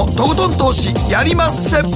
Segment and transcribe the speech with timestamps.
[0.00, 1.82] のとことん投資やりまっせ。
[1.82, 1.88] ど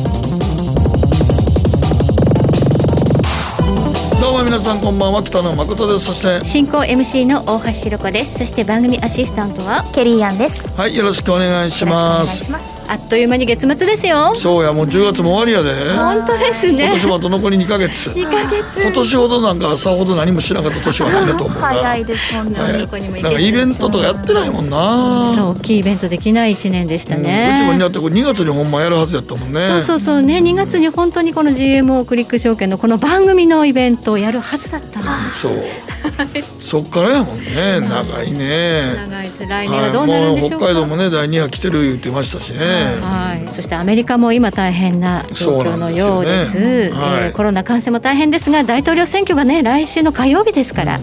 [4.31, 6.07] うも皆さんこんばんは北野誠です。
[6.07, 8.39] そして進行 MC の大橋ひろ子です。
[8.39, 10.69] そして番組アシスタントはケリーアンです。
[10.77, 14.35] はいよろしくお願いしますあっという間に月末ですよ。
[14.35, 15.95] そうやもう10月も終わりやで。
[15.95, 16.85] 本当ですね。
[16.85, 18.83] 今年もあと残り2ヶ月？2ヶ月。
[18.83, 21.67] 今年ほどなんかさほど何もしなかった年はないなと思うな。
[21.67, 25.35] 早いです本当に、なんかイベントとかやってないもんな。
[25.35, 27.69] そう大きいイベントできない一年でしたね、うん。
[27.71, 29.67] うちもだってこれ2月にほんまやるはずやったもんね。
[29.67, 30.39] そうそうそうね。
[30.39, 35.07] 2月に本当にこの GMO クリック証券のこの番組のイベントをやるはずだったの。
[35.33, 35.53] そう
[36.65, 38.95] そっからやもんね長いね。
[38.97, 39.47] 長いです。
[39.47, 42.59] 来年はどうなるんでしょうか、北海道もね第2波来てる言ってましたしね。
[43.03, 46.55] はい、そしてアメリカも今大変な状況のようです。
[46.59, 50.99] でねはいえーコロナ感染も大変ですが大統領選挙がね来週の火曜日ですから、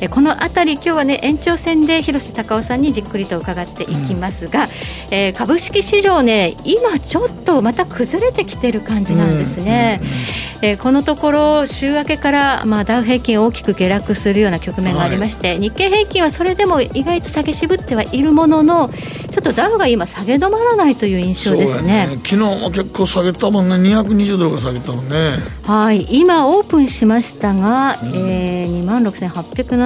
[0.00, 4.66] えーこのあたり今日はね延長戦で広瀬隆夫さんにじっくりと伺っていきますが、
[5.10, 10.30] えー株式市場ね今ちょっとまた崩れてきてる感じなんですね、えー
[10.78, 18.90] このところ週明けから、まあ、ダウ平均大きく下落するような局面がありまして、日経平均はそれでも意外と下げ渋ってはいるものの
[19.30, 21.98] ちょっとダウが今下げ止まらないという印象ですね。
[21.98, 23.76] や昨日も結構下げたもんね。
[23.76, 25.38] 220ドルが下げたもんね。
[25.64, 26.06] はい。
[26.10, 29.02] 今オープンしましたが、えー、2万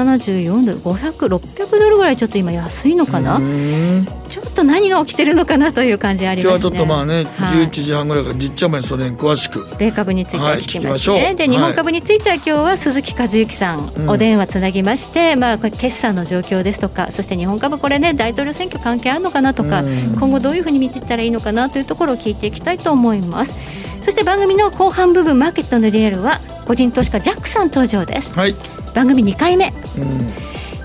[0.05, 4.06] 6874ドル500、600ドルぐらいちょっと今安いのかな、うん。
[4.28, 6.70] ちょっと何が起きてるのかなという感じあり今ますね。
[6.70, 7.66] 日はちょっとまあね、はい。
[7.66, 9.66] 11時半ぐらいからじっちゃまにそれに詳しく。
[9.78, 11.36] 米株についてはい聞きますね、聞きましょう。
[11.36, 14.10] で日本株については今日は鈴木和之さん、うん。
[14.10, 20.16] お電話つなぎまして、まあ、これ決算の状況ですとかそして日本株これね大統領選挙関係あるのかなとか、うん。
[20.19, 23.55] 今後どういうふうに見ていったらいいのかなというところを聞いていきたいと思います。
[24.02, 28.30] そして番組の後半部分マーケットのリアルは個人投資家ジャックさん登場です。
[28.32, 28.55] はい、
[28.95, 29.69] 番組2回目。
[29.69, 29.70] う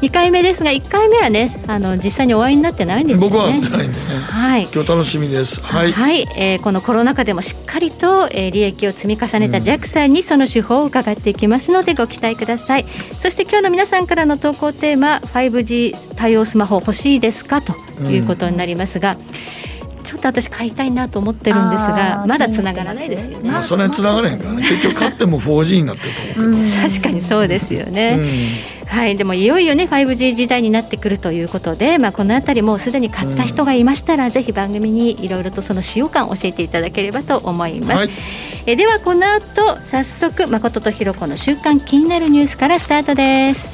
[0.02, 3.38] 2回目ですが1回目はねあの実際にお会いになってないんですよん、ね。
[3.38, 4.06] 僕は会ってないんでね。
[4.22, 4.62] はい。
[4.74, 5.60] 今日楽しみです。
[5.60, 12.86] はい、はい、えーこのコロナ禍でもしっかりと、えー利益を積み重ねたジャックさんにその手法を伺っていきますのでご期待ください。
[13.20, 17.62] そして今日の皆さんからの投稿テーマ 5G 対応スマホ欲しいですか？
[17.62, 19.18] ということになりますが、
[20.04, 23.50] ちょっと私買いたいなと思ってるんですがまだつながらないですよね。
[23.50, 28.18] まあ、それに繋がれへんからね結局買っても 4G になってると思うけど、確かにそうですよね、
[28.86, 28.98] うん。
[28.98, 38.10] はい、でもいよいよね 5G 時代になってくるということで、まあ、このあたりもうすでに買った人がいましたら、ぜひ番組にいろいろとその使用感を教えていただければと思います、はい。
[38.66, 43.74] えではこの後早速誠とひろ子の週刊気になるニュースからスタートです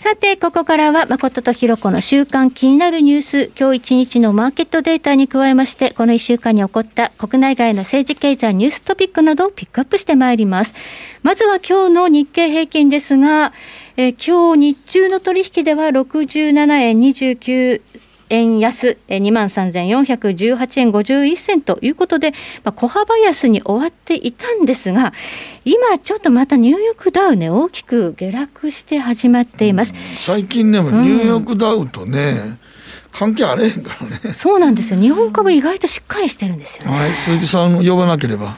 [0.00, 3.50] さてここからは誠とひろこの週間気になるニュース。
[3.54, 10.74] 今日一日のマーケットデータに加えましてこの一週間に起こった国内外の政治経済ニューストピックなどをピックアップしてまいります。
[11.22, 13.52] まずは今日の日経平均ですが、
[13.98, 17.82] え今日日中の取引では67円29
[18.30, 22.30] 円安、えー23,418円51銭ということで、
[22.64, 25.12] まあ、小幅安に終わっていたんですが、
[25.64, 29.94] 今ちょっとまたニューヨークダウね、大きく下落して始まっています。
[30.16, 32.58] 最近でもニューヨークダウとね、
[33.12, 35.00] 関係あれへんからねそうなんですよ。
[35.00, 36.96] 日本株意外としっかりしてるんですよね。
[36.96, 38.56] はい鈴木さんを呼ばなければ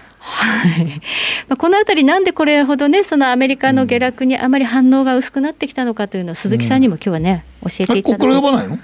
[1.48, 8.42] まあこのあたりなんでこれほどね、そのアメリカの下落にあまり反応が薄くなってきたのかというのを鈴木さんにも今日はね、教えていただここから呼。
[8.42, 8.78] ばないの？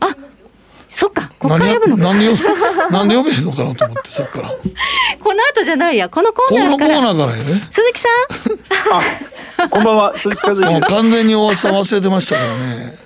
[0.00, 0.14] あ、
[0.88, 2.02] そっか、こっから呼ぶのか。
[2.14, 4.58] 何や何でなんで呼べへんのかなと思ってさっきからこ
[5.20, 7.00] この後じゃないや、このコーナのコーーから。
[7.00, 8.08] ナーからやね鈴木さ
[9.58, 9.62] ん？
[9.64, 10.80] あ、こんばんは、鈴木和之。
[10.88, 12.98] 完全に大橋さん忘れてましたからね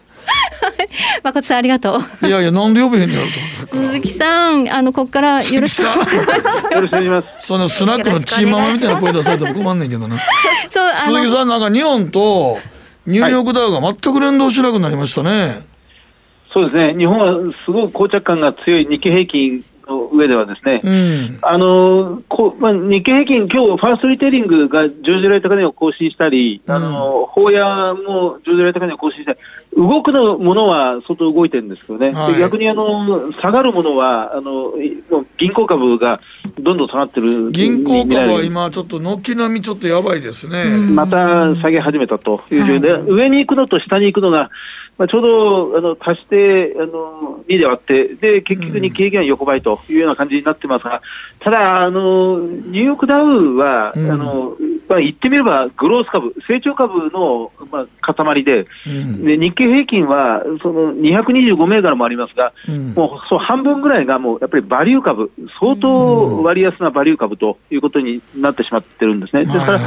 [1.24, 2.26] 誠さんありがとう。
[2.26, 3.26] いやいやなんで呼べへんのやろ
[3.66, 5.84] と鈴木さん、あの、ここからよろしく。
[5.84, 5.94] さ
[6.72, 7.46] よろしくお願いします。
[7.46, 10.16] そのスナックのチーママみたいな声出されても困んねんけどな
[10.70, 12.60] そう、鈴木、さんなんか日本と
[13.06, 15.62] ニューヨークダウが全く連動しなくなりましたね、
[16.52, 21.38] そうですね、日本はすごく膠着感が強い日経平均の上ではですね、うん。
[21.42, 29.38] あのこまあ、日経平均、今日ファーストリテイリングが上場来高値を更新したり、あの法屋も上場来高値を更新したり、
[29.76, 32.34] 動くのものは相当動いてるんですけどね、はい。
[32.34, 34.72] で逆にあの下がるものはあの
[35.38, 36.20] 銀行株が
[36.60, 40.76] どんどん下がってる銀行株は見今、ちょっと軒並みちょっとやばいですね。
[40.76, 44.50] また下げ始めたという状況で、上に行くのと下に行くのが、
[44.98, 51.02] まあ、ちょうどあの足してあの2で割って、で結局日経平均は横ばいというような感じになってますが、
[51.40, 54.10] ただ、あのニューヨークダウは、うん。
[54.10, 54.56] あの
[54.88, 59.24] まあ、言ってみればグロース株、成長株の、まあ、塊で、うん。
[59.24, 62.92] で日経平均はその225銘柄もありますが、うん。
[62.92, 69.46] もうそう半分ぐらいがもうやっぱりバリュー株、相当割安なバリュー株ということになってしまってるんですね。
[69.46, 69.78] ですから、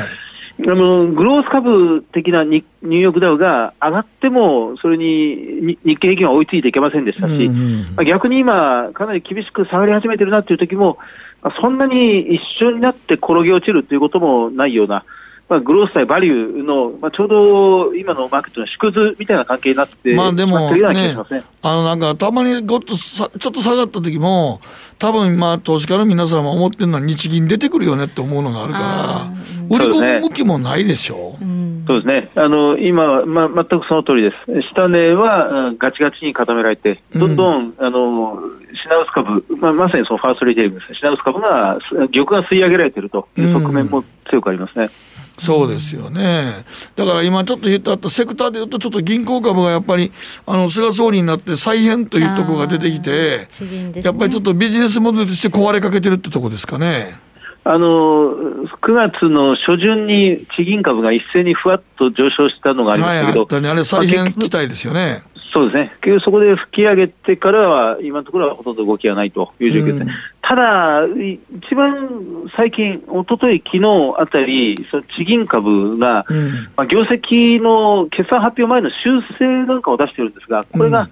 [0.58, 10.98] あのグロース株的なニニューヨークダウが上がっても、それにに日経平均は追いついていけませんでしたし、うんうんまあ逆に今、かなり厳しく下がり始めてるなっていう時も、
[11.42, 15.04] まあそんなに一緒になって転げ落ちるということもないような、
[15.48, 24.60] まあ、グロース対バリューの、まあ、ちょうど今のマーケットの縮図みたいな関係になってまあでもねあのなんかたまにごっとさちょっと下がった時も、
[24.98, 31.38] 多分まあ投資家の皆さんも思ってるのは日銀出てくるよねって思うのがあるあから、売り込む向きもないでしょ？
[31.42, 32.30] うんそうですね。
[32.36, 34.62] あの、今は、ま、全くその通りです。
[34.74, 38.40] 下値は、うんガチガチに固められて、どんどん、あの、
[38.84, 40.98] 品薄株、まあ、まさにそのファーストリテイリングですね。
[41.00, 44.90] 品薄株が、す玉が吸い上げられているという側面も強くありますね。
[45.38, 46.66] そうですよね。
[46.96, 50.12] だから今ちょっと言ってあったセクターで言うと、ちょっと銀行株がやっぱり、
[50.48, 53.48] あの、菅総理になって再編というところが出てきて、
[53.94, 57.20] ねやっぱりちょっとビジネスモデルとして壊れかけてるってとこですかね。
[57.68, 63.70] あの、9月の初旬に地銀株が一斉にふわっと上昇したのがありまはい、したけど、あったね。
[63.70, 65.24] あれ再編期待ですよね。
[65.52, 65.92] そうですね。
[66.02, 70.02] 結局そこで吹き上げてからは、今のところはほとんど動きがないという状況ですね。
[70.04, 72.08] うんただ、い一番
[72.56, 76.52] 最近、一昨日昨日あたり、その地銀株が、うん。
[76.78, 81.10] まあ、業績の決算発表前の修正なんかを出してるんですが、これが、うん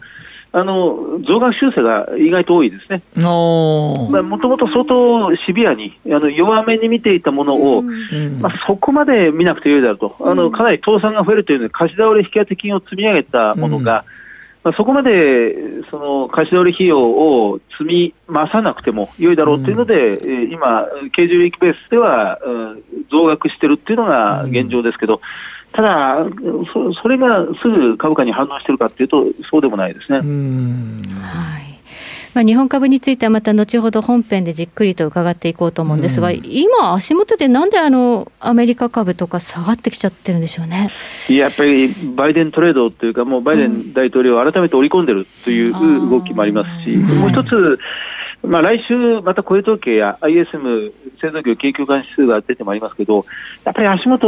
[0.56, 3.02] あの増額修正が意外と多いですね。
[4.22, 14.06] もともと相当シビアに、あの弱めに見ていたものを、うんまあ、そこまで見なくてよいだろうと、あのかなり倒産が増えるというので、貸し倒れ引き当て金を積み上げたものが、
[14.64, 15.56] まあ、そこまで
[15.90, 25.22] その貸し倒れ費用を積み増さなくても良いだろうというので、えー今、経常利益ベースでは、うん増額してるっていうのが現状ですけど、
[25.74, 26.26] ただ
[26.74, 30.20] そ、それがすぐ株価に反応してるかっていうと、そうでもないですね。
[30.20, 31.04] うん。
[31.22, 31.64] はい
[32.34, 40.92] まあ、日本株についてはまた後ほど本編でじっくりと伺っていこうと思うんですが、うん今、足元でなんであのアメリカ株とか下がってきちゃってるんでしょうね。
[41.30, 45.74] いややっぱりバイデントレードというか、もうバイデン大統領を改めて織り込んでるという
[46.10, 47.80] 動きもありますし、うんもう一つ、
[48.44, 50.92] まあ、来週、また雇用統計や ISM、
[51.22, 53.26] 製造業景況感指数が出てまいりますけど、
[53.64, 54.28] やっぱり足元、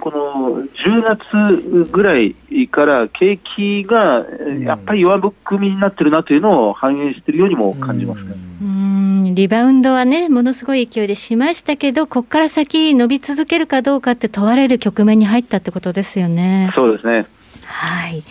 [0.00, 2.34] この10月ぐらい
[2.68, 8.34] から景気がえやっぱり弱含みになってるなというのを反映しているようにも感じますね。
[8.62, 16.70] うんリバウンドはね、ものすごい勢いでしましたけど、ここから先、伸び続けるかどうかって問われる局面に入ったってことですよね。
[16.74, 17.26] そうですね。
[17.66, 18.22] はい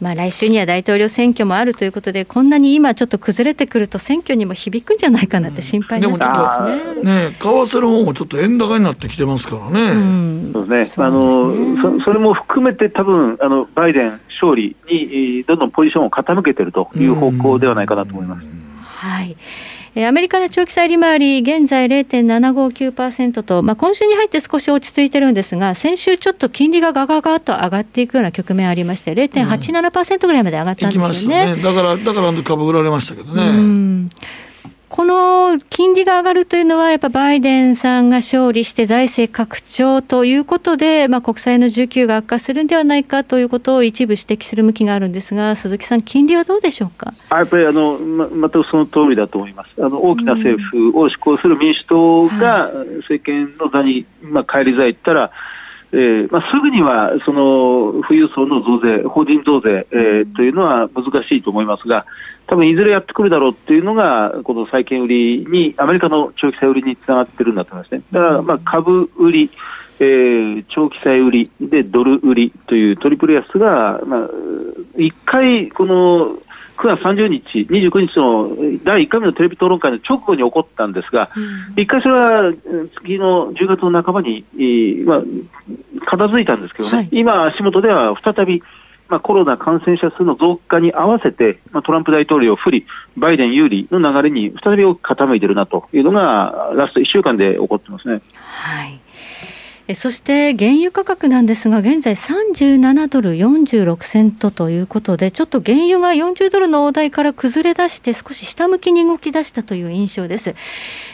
[0.00, 7.28] まあ、来週には大統領選挙もあるということで、こんなに今、ちょっと崩れてくると、選挙にも響くんじゃないかなって心配になってきますね。
[7.30, 9.80] ね為替の方もちょっと円高になってきてますからね。
[9.80, 11.06] うんそうですね。
[11.06, 11.20] あの
[11.82, 18.44] そそれも含めて多分あのバイデン勝利にえーどんどんポジションを傾けているという方向ではないかなと思います。
[18.82, 19.36] はい。
[19.96, 31.14] えーアメリカの長期債利回り、現在0.759%と、まあ、今週に入って少し落ち着いてるんですが、先週ちょっと金利がガガガッと上がっていくような局面ありまして、0.87%ぐらいまで上がったんですよね。
[31.14, 31.62] したね。
[31.62, 33.50] だから、だから株売られましたけどうね。
[33.50, 34.10] ん
[34.94, 47.12] この金利が上がるというのは、やっぱバイデンさんが勝利して財政拡張ということで、まあ、国債の需給が悪化するんではないかということを一部指摘する向きがあるんですが、鈴木さん、金利はどうでしょうか？
[47.28, 49.84] あやっぱりあの、ま、全くその通りだと思います。
[49.84, 55.32] あの大きな政府を施行する民主党が政権の座に、まあ、返り咲いたら、
[55.96, 62.04] えーまあ、すぐにはその富裕層の増税、法人増税、えーというのは難しいと思いますが、
[62.48, 68.02] 多分いずれやってくるだろうっていうのが、この債券売りに、アメリカの長期債売りにつながってるんだと思いますね。
[68.10, 69.50] だから、まあ、株売り、
[70.00, 74.30] えー長期債売りでドル売りというトリプル安が、まあ、
[74.98, 76.36] 一回、この
[76.76, 81.30] 9月30日、29日の第1回目のテレビ討論会の直後に起こったんですが、
[81.76, 85.22] 一回それはうん次の10月の半ばに、えーまあ、
[86.06, 88.62] 片付いたんですけどね、はい今、足元では再び、
[89.08, 98.20] まあ、コロナ感染者数の増加に合わせて、まあ、トランプ大統領不利、バイデン有利の流れに再び大きく傾いているなというのが、ラスト1週間で起こってますね。
[98.34, 99.03] はい。
[99.92, 110.54] そして原油価格なんですが、現在37ドル46セントということで、ちょっと原油が40ドルの大台から崩れ出して、少し下向きに動き出したという印象です。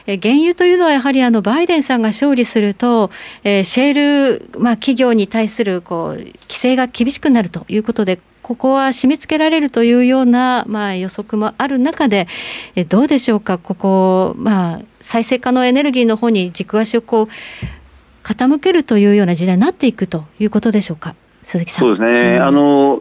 [0.06, 3.10] 原油というのはやはりあのバイデンさんが勝利すると、
[3.42, 12.28] シェール、まあ、企業に対するこう規制が厳しくなるということで、ここは締め付けられるというような、まあ、予測もある中で、
[12.76, 17.28] えどうでしょうか、ここ、まあ、再生可能エネルギーの方に軸足をこう
[18.22, 21.14] 傾けるというような時代になっていくということでしょうか。
[21.42, 21.84] 鈴木さん。
[21.84, 23.00] そうですね、うん、あの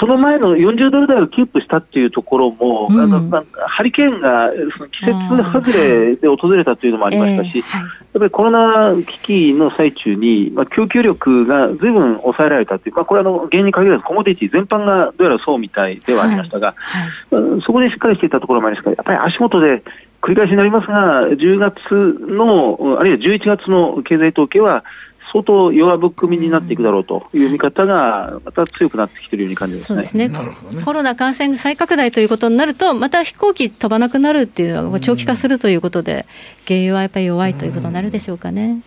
[0.00, 17.34] その前の40ドル台をキープしたっていうところも、うん、あのまあ、ハリケーンがその季節外れで訪れたというのもありましたし、えーはい、やっぱりコロナ危機の最中に、まあ、供給力がずいぶん抑えられたという、まあ、これはあの原因に限らずコモディティ全般がどうやらそうみたいではありましたが、はい。
[17.34, 19.82] はい、そこでしっかりしていたところもありますが、やっぱり足元で
[20.22, 21.80] 繰り返しになりますが、10月
[22.28, 24.84] の、あるいは11月の経済統計は、
[25.32, 36.26] 相当弱含みになっていくだろうという見方が、また強くなってきているように感じます、ね、そうですね、ね、コロナ感染再拡大ということになると、また飛行機飛ばなくなるっていうのが長期化するということで、
[36.66, 38.82] 原油はやっぱり弱いということになるでしょうかね。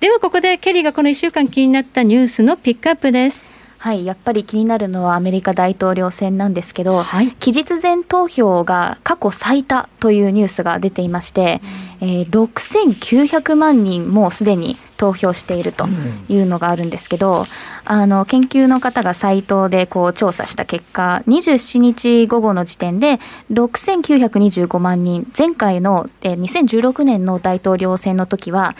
[0.00, 3.50] ではここで、ケリーがこの1週間気になったニュースのピックアップです。
[3.80, 11.62] はい、やっぱり気になるのはアメリカ大統領選なんですけど、はい、期日前投票が過去最多というニュースが出ていまして、
[12.02, 15.86] うん、えー、6900万人もうすでに投票していると
[16.28, 17.46] いうのがあるんですけど、うん、
[17.86, 23.18] あの研究の方がサイトでこう調査した結果27日午後の時点で
[23.50, 25.26] 6925万人。
[25.36, 28.76] 前回の2016年の大統領選の時は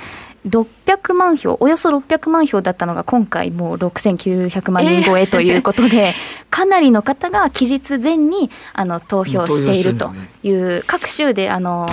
[0.97, 6.14] 600万票、およそ600万票だったのが、今回もう6900万人超えということで、えー、
[6.50, 10.11] かなりの方が期日前にあの投票していると
[10.42, 11.88] いう、各州で、あの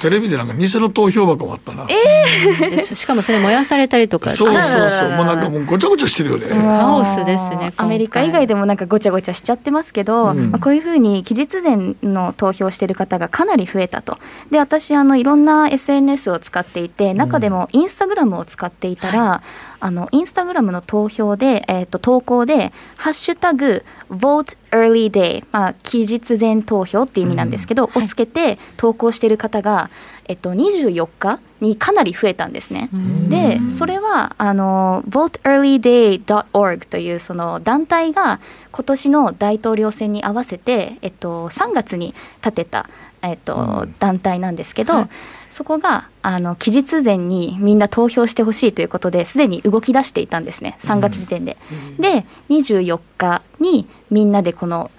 [0.00, 1.86] テレビでなんか偽の投票箱もあったな。
[1.88, 4.30] えー、 しかもそれ燃やされたりとか。
[4.30, 6.44] そうそうそう、もうなんかもうごちゃごちゃしてるよね。
[6.48, 7.72] カオスですね。
[7.76, 14.18] アメリカ以外でもなんかごちゃごちゃしちゃってますけど、うん、まあ、こういうふうに期日前の投票している方がかなり増えたと。
[14.50, 29.90] で、私、あの、いろんな SNS を使っていて、中でもインスタグラムを使っていたら、はい、あのインスタグラムの投票で、えーと、投稿で「ハッシュタグ #vote early day」まあ期日前投票っていう意味なんですけど、うん、をつけて投稿している方が、
[30.26, 32.90] えっと、24日にかなり増えたんですね。
[33.28, 38.40] でそれはあの voteearlyday.org というその団体が
[38.72, 42.88] 今年の大統領選に合わせて、えっと、3月に立てた、
[43.22, 45.08] えっと、団体なんですけど、はい
[45.54, 51.56] そこがあの期日前にみんな投票してほしいということですでに動き出していたんですね3月時点で。
[51.70, 54.90] うん、で24日にみんなでこの、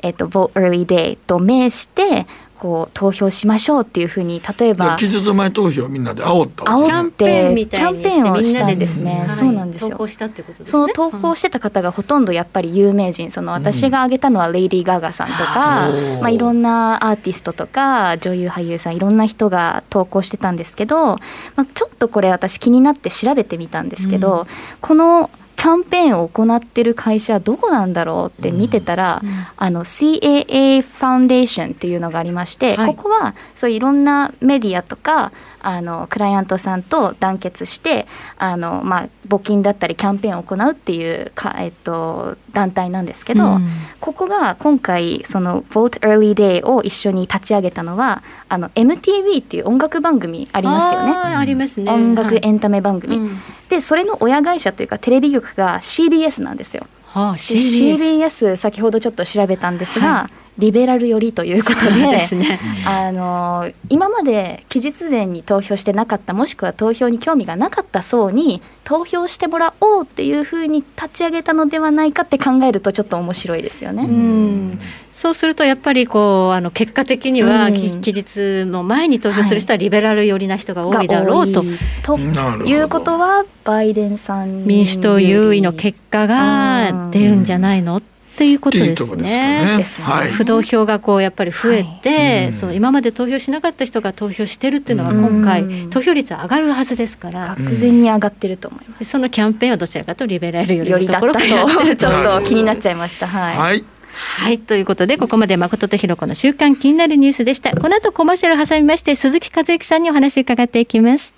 [0.00, 2.26] えっと、Vote Early Day と名して
[2.62, 10.70] こう投票しましょうっていうふうに例えば期日前投票みんなで煽った煽ってキャンペーンをしたんですね、うん、そうなんですよ、投稿したってことですね。
[10.70, 13.32] その投稿してた方がほとんどやっぱり有名人。
[13.32, 21.16] その私が挙げたのはレイディー・ガガさんとか、うん、まあ、いろんなアーティストとか女優俳優さんいろんな人が投稿してたんですけど、
[21.56, 24.46] まあ、ちょっとこれ私気になって調べてみたんですけど、うん、
[24.80, 25.30] この
[25.62, 35.30] キャンペーンを行ってる会社はどこなんだろうって見てたら、うん、あの CAA ファウンデーションっていうのがありまして、はい、ここはそういろんなメディアとか
[35.62, 43.68] あのクライアントさんと団結してあの、まあ、募金だったりキャンペーンを行うっていうか、えっと、団体なんですけど、うん、
[44.00, 51.12] ここが今回その Vote Early Day を一緒に立ち上げたのはあの MTV っていう音楽番組ありますよね。
[51.12, 51.90] ありますね。
[51.90, 53.28] 音楽エンタメ番組、はい、
[53.68, 56.86] でそれの親会社というかテレビ局が CBS なんですよ。
[57.06, 74.04] はあ、CBS, CBS 先ほどちょっと調べたんですが、はいリベラル寄りということでですね、あの今まで期日前に投票してなかったもしくは投票に興味がなかった層に投票してもらおうっていうふうに立ち上げたのではないかって考えるとちょっと面白いですよね。
[74.04, 74.78] うん。
[75.10, 81.64] そうするとやっぱりこうあの結果的には期日の前に投票する人はリベラル寄りな人が多いだろうと。
[82.02, 88.02] ということはバイデンさん民主党優位の結果が出るんじゃないの、
[88.32, 89.76] っていうことですね。
[89.76, 99.04] ねはい、不動票がこうやっぱり増えて、はい、そう今まで投票しなかった人が投票してるっていうのが今回、投票率上がるはずですから、確然に上がってると思います。
[99.04, 101.40] そのキャンペーンはどちらかとリベラルよりのところか
[101.84, 103.26] とちょっと気になっちゃいました。
[103.26, 103.56] はい。
[103.56, 103.84] はい
[104.14, 104.58] はい。
[104.58, 107.74] ということで、ここまで誠とひろ子の週刊気になるニュースでした。
[107.74, 111.32] この後コマーシャル挟みまして、鈴木和之さんにお話を伺っていきます。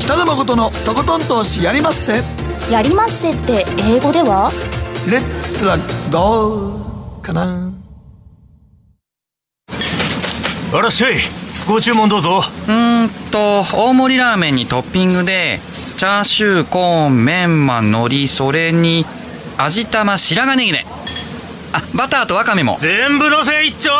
[0.00, 2.47] 北野誠のとことん投資やりまっせ。
[2.70, 4.50] やりまっせって英語では？
[5.10, 5.78] レッツは
[6.12, 7.72] どうかな？
[10.72, 11.14] あらっしゃい
[11.66, 12.42] ご注文どうぞ。
[12.66, 15.60] うーんと大盛りラーメンにトッピングで
[15.96, 19.06] チャーシューコーンメンマ海苔それに
[19.56, 20.84] 味玉白髪ネギね
[21.72, 22.76] あバターとわかめも。
[22.78, 23.90] 全部のせ一丁。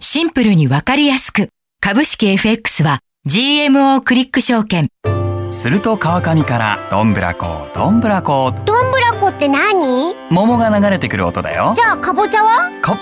[0.00, 1.50] シンプルにわかりやすく。
[1.80, 4.88] 株式 FX は GMO クリック証券
[5.62, 8.50] すると川上からどんぶらこどんぶらこ。
[8.64, 10.12] どんぶらこって何？
[10.28, 11.72] 桃が流れてくる音だよ。
[11.76, 12.68] じゃあかぼちゃは？
[12.80, 12.98] か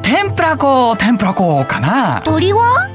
[0.00, 2.22] 天ぷら粉天ぷら粉かな。
[2.24, 2.88] 鳥は？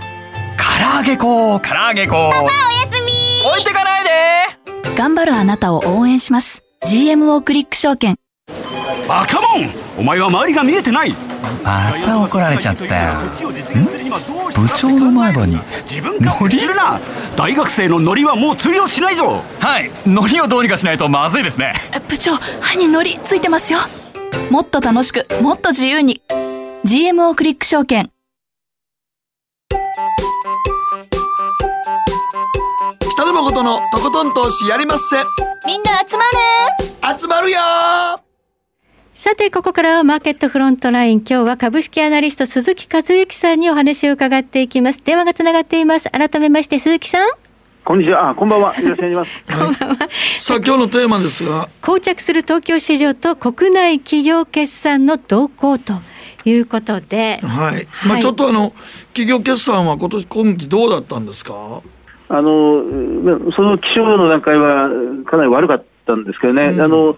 [0.57, 2.50] 唐揚げ粉唐揚げ粉パパおや
[2.89, 4.95] すみ置いてかないで。
[4.95, 6.63] 頑張るあなたを応援します。
[6.86, 8.15] GMO クリック証券
[9.07, 11.15] バカモンお前は周りが見えてない。
[11.63, 13.19] また怒られちゃったよ。
[13.19, 17.00] 部長の前歯に自分勝手するな
[17.36, 19.43] 大学生のノリはもう通用しないぞ。
[19.60, 19.91] はい。
[20.05, 21.74] 海苔をどうにかしないとまずいですね。
[22.07, 23.79] 部長歯にのりついてますよ。
[24.50, 26.22] もっと楽しくもっと自由に。
[26.86, 28.10] GMO クリック証券。
[33.00, 35.17] 北野誠のとことん投資やりまっせ。
[35.65, 36.24] みんな集ま
[37.13, 37.19] る。
[37.19, 37.57] 集まるよ
[39.13, 41.20] さて、ここからはマーケットフロントライン。
[41.20, 45.03] 今日は株式アナリスト鈴木和之さんにお話を伺っていきます。
[45.03, 46.10] 電話がつながっています。
[46.10, 47.29] 改めまして鈴木さん。
[47.86, 48.32] こんにちは。
[48.32, 48.75] あ、こんばんは。
[48.79, 49.32] よろしくお願いします。
[49.63, 50.10] こんばんは。
[50.39, 55.93] さあ今日のテーマですが膠着する東京市場と国内企業決算の動向と
[56.46, 57.39] いうことで。
[57.43, 58.74] はい、まあ、ちょっとあの
[59.13, 61.53] 企業決算は今年今期どうだったんですか？
[62.29, 64.89] あの、うんその気象の段階は
[65.29, 66.67] かなり悪かったんですけどね。
[66.67, 67.15] うんあの、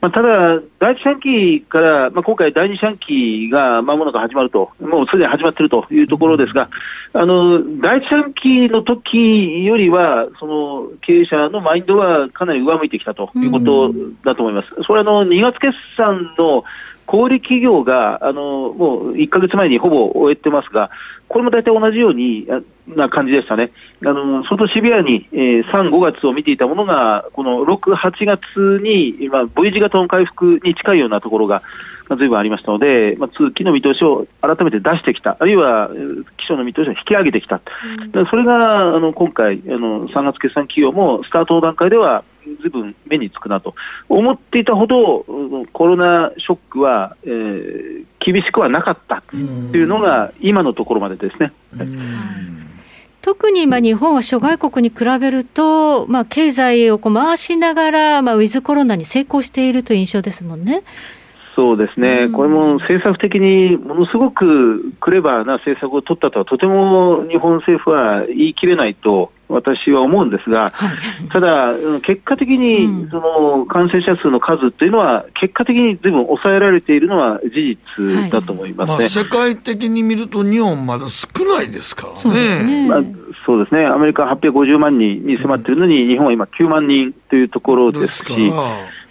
[0.00, 6.68] まあ、ただ、第一四半期から、まあ、今回第二四半期が間もなく始まると、もうすでに始まっているというところですが、
[7.12, 13.92] あの、第一四半期の時よりは、その、経営者のマインドはかなり上向いてきたということ
[14.24, 14.68] だと思います。
[14.86, 16.64] それはあの、2月決算の
[17.06, 20.90] 小売企業が、あの、もう1ヶ月前にほぼ終えてますが、
[21.28, 22.60] これも大体同じようにあ
[22.94, 23.72] な感じでしたね。
[24.04, 31.62] あの、相当シビアに、えー3、5月を見ていたものが、この6、8月に、今、V 字型の回復に近いようなところが、
[32.08, 37.56] まあ、随分ありましたので、まあ、通期の見通しを改めて出してきた、あるいは、えー基礎の見通しを引き上げてきた。
[37.56, 42.22] だからそれが、あの、今回、あの、3月決算企業も、スタートの段階では、
[42.60, 43.74] ずいぶん目につくなと
[44.08, 51.52] 思っていたほど、うんコロナショックは、えー厳しくはなかったというのが、今のところまでですね。
[53.22, 60.82] 特に今日本は諸外国に比べると、まあ、経済をこう回しながら、まあ、ウィズコロナに成功しているという印象ですもんね。
[61.56, 70.70] そうですね、これも政策的にものすごくクレバーな政策を取ったとは、とても日本政府は言い切れないと私は思うんですが、
[71.30, 78.98] ただ、うん結果的にその感染者数の数というのは、結果的にずいぶん抑えられているのは事実だと思いますね。
[78.98, 82.16] まあ、世界的に見ると日本まだ少ないですからね。
[82.16, 82.88] そうですね。
[82.88, 83.02] まあ、
[83.46, 88.52] そうですね、アメリカは850万人に迫っているのに、日本は今9万人というところですし、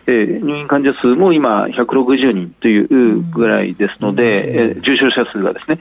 [0.07, 5.79] えー入院患者数も今160人というぐらいですので、えー重症者数がですね。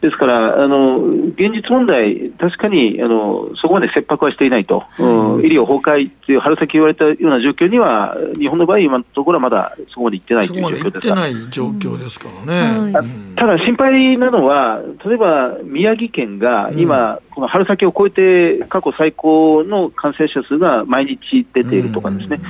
[0.00, 5.44] ですから、あの、現実問題、確かに、あの、そこまで切迫はしていないと、うん。
[5.44, 10.92] 医療崩壊という春先言われたような状況には、日本の場合、今のところはまだそこまで行ってないという状況です。
[10.94, 11.00] が。
[11.00, 12.92] てない状況ですからね。
[13.36, 22.40] ただ心配なのは、例えば宮城県が今、この春先を超えて過去最高の感染者数が毎日出ているとかですね、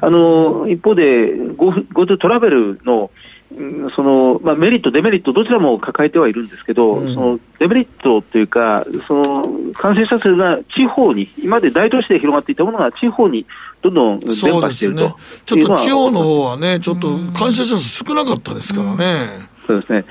[0.00, 3.10] あの一方で GoTo トラベルの
[3.54, 7.14] うんそのまあ、メリット、デメリット、どちらも抱えてはいるんですけど、うん。
[7.14, 13.46] そのデメリットというか、その感染者数が地方に、今まで大都市で広がっていたものが地方に
[13.82, 15.14] どんどん伝播しているですね
[15.46, 15.56] と。
[15.56, 17.08] ちょっと地方の方はね、ちょっと
[17.38, 19.56] 感染者数少なかったですからね。
[19.66, 20.04] そうですね、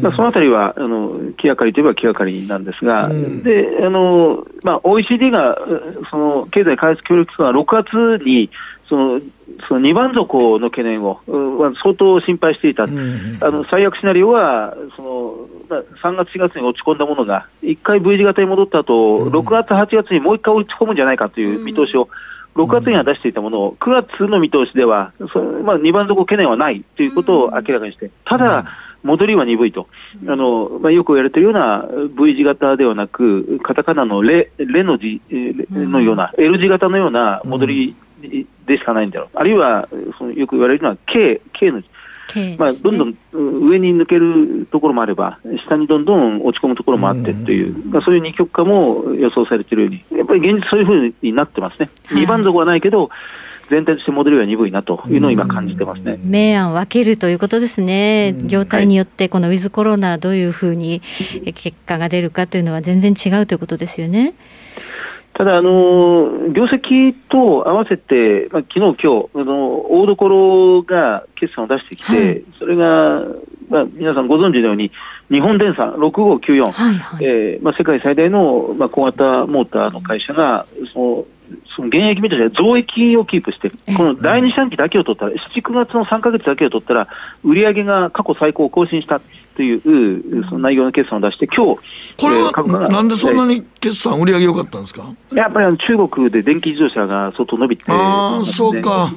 [0.00, 3.42] まあ、そのあたりはあの気がかりといえば気がかりなんですが、うん。
[3.42, 8.50] であのまあ、OECD がうその経済開発協力機関が6月に
[8.88, 9.20] その
[9.68, 11.20] その2番底の懸念を
[11.82, 15.34] 相当心配していた、うんあの最悪シナリオはその、
[15.68, 22.08] まあ、3月、4月に落ち込んだものが、1回 V 字型に戻った後、6月、8月にもう1回落ち込むんじゃないかという見通しを、
[22.54, 28.64] 6月には出していたものを、9月の見通しでは、そまあ、2番底懸念はないということを明らかにして、ただ、
[29.02, 29.88] 戻りは鈍いと、
[30.28, 35.20] あのまあ、よく言われているような V 字型ではなく、カタカナのレレの字
[35.70, 37.96] のような、L 字型のような戻り
[38.66, 41.88] でしかないんだろう、あるいはそのよく言われるのは K, K の字。
[42.58, 51.90] まあ、どんどんうん上に抜けるところもあれば、下にどんどん落ち込むところもあってという、まあ、そういう二極化も予想されているように、やっぱり現実そういうふうになってますね。
[52.06, 52.22] はい。
[52.22, 53.10] 2番底はないけど、
[53.70, 56.18] 全体としてモデルは鈍いなというのを今、感じてますね。
[56.22, 61.00] 明暗分けるということですね、業態によって、このウィズコロナ、どういうふうに
[61.54, 64.34] 結果が出るかというのは全然違うということですよね。
[65.34, 73.22] ただ、あの業績と合わせて、まあ昨日今日あの大所が決算を出してきて、はい、それが、
[73.68, 74.92] まあ、皆さんご存知のように、
[75.30, 81.26] 日本電産6594、はいはい、えー、まあ、世界最大の、まあ、小型モーターの会社が、その
[81.76, 87.08] その現役見として増益をキープして、この第二四半期だけを取ったら、7、9月の3か月だけを取ったら、
[87.44, 89.20] 売上が過去最高を更新した
[89.56, 91.80] という、その内容の決算を出して、今日
[92.16, 95.02] これは、なんでそんなに決算、売上良かったんですか？
[95.34, 99.12] やっぱり中国で電気自動車が相当伸びて、ああ、そうか。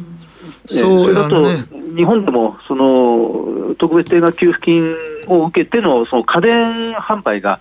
[0.67, 1.63] そうやね、
[1.95, 4.95] 日本でもその特別定額給付金
[5.27, 7.59] を受けてのその家電販売が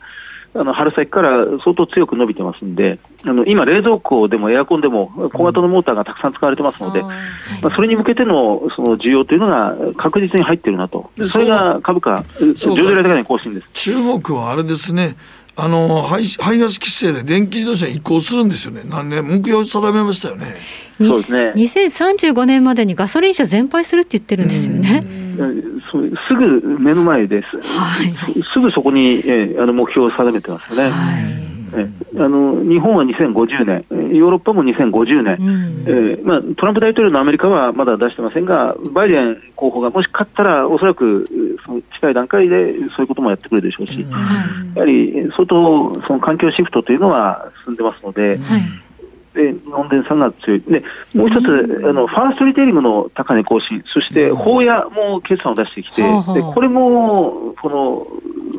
[0.57, 7.13] あの春先から相当強く伸びてますんで、あの今、冷蔵庫でもエアコンでも小型のモーターがたくさん使われてますので、ま
[7.65, 12.25] あ、それに向けてのその需要というのが確実に入ってるなと、それが株価、
[12.57, 13.69] 上場来高値更新です。
[13.73, 15.17] 中国はあれですね、
[15.57, 20.55] あの排排ガス規制で電気自動車に移行するんですよね、何年、目標定めましたよね。
[21.03, 21.53] そうですね。
[21.57, 25.24] 2035年までにガソリン車全廃するって言ってるんですよね。
[26.29, 28.15] すぐ目の前です、はい、
[28.53, 30.91] すぐそこに、えあの目標を定めてますよね。
[30.91, 31.45] はい
[31.75, 38.45] あの日本は2050年、ヨーロッパも2050年、うん、えー、まあ、トランプ大統領のアメリカはまだ出してません。
[38.45, 41.27] が、バイデン候補がもし勝ったら、おそらく
[41.67, 44.11] その近い段階でそういうこともやってくるでしょうし、うん、
[44.77, 47.77] やはり相当その環境シフトというのは進ん。
[47.77, 48.84] でますので、はい
[49.35, 51.45] で日本電産が強い、でもう一つ、
[51.89, 56.09] あのファーストリテイリングの高値更新、そして法屋も決算を出してきて、で
[56.41, 58.07] これもこの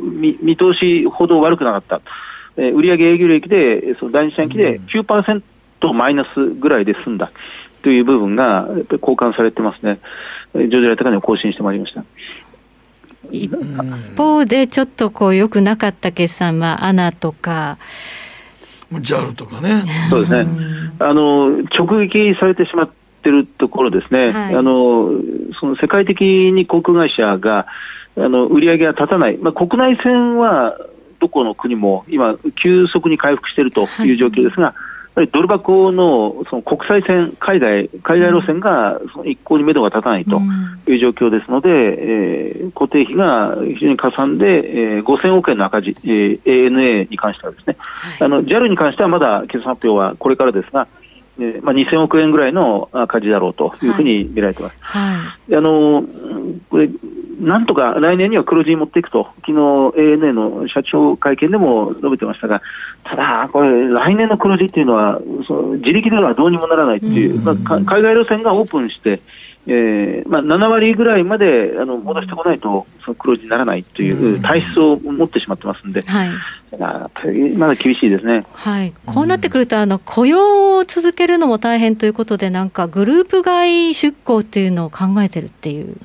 [0.02, 2.02] 見見通しほど悪くなかった、
[2.58, 5.42] えー、売上営業利益で、その第二四半期で9%
[5.94, 7.32] マイナスぐらいで済んだ。
[7.86, 10.00] という部分が、やっぱり交換されてますね、
[10.56, 12.04] 上場来高値を更新してまいりました。
[13.32, 13.52] 一
[14.18, 17.78] 方で、ちょっとこう良くなかった決算は、アナとか、
[18.92, 19.84] JAL とかね。
[20.10, 20.48] そうですね。
[21.00, 22.90] あの、直撃されてしまっ
[23.24, 24.32] てるところですね。
[24.32, 25.10] はい、あの、
[25.60, 27.68] その世界的に航空会社が、
[28.18, 29.38] あの、売り上げが立たない。
[29.38, 30.78] まあ、国内線は、
[31.20, 34.76] どこの国も今、急速に回復しているという状況ですが、はい
[35.16, 40.42] ぱりドル箱のその国際線、海外、海外路線がその一向に目処が立たないと
[40.88, 50.88] いう状況ですので、うん、えー、固定費が非常にかさんで、えー、5000億円の赤字、えー、ANA に関してはですね、はい、あの JAL に関してはまだ決算発表はこれからですが、
[51.38, 54.78] えーまあ、2000億円ぐらいの赤字だろうというふうに見られています。
[54.80, 55.18] はい。
[55.18, 56.04] はい、あの
[56.70, 56.90] これ
[57.40, 62.62] なんとか来年には黒字に持っていくと、昨日 ANA の社長会見でも述べてましたが、
[63.04, 69.20] ただ、これ、来年の黒字っていうのは、その自力ではどうにもならないっていう、まあ、海外路線がオープンして、
[69.68, 76.30] えーまあ、7割ぐらいまであの戻してこないと、その黒字にならないという体質を持ってしまってますんで、はい、
[77.58, 85.88] まだ厳しいですね、はい、こうなってくると、あの雇用を続けるのも大変ということで、なんかグループ外出向っていうのを考えてるっていう。
[85.88, 85.96] うん。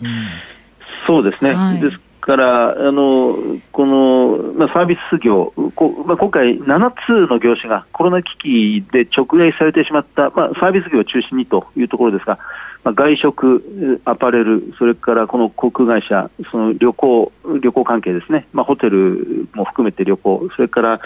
[1.06, 1.52] そうですね。
[1.52, 3.36] はい、ですから、あの
[3.72, 12.38] この、まあ、サービス業、こまあ、今回、7つの業種がコロナ危機で直撃されてしまった、まあ、サービス業を中心にというところですが、
[12.84, 21.00] まあ、外食、アパレル、それからこの航空会社、その旅行、旅行関係ですね、まあ、ホテルも含めて旅行、それから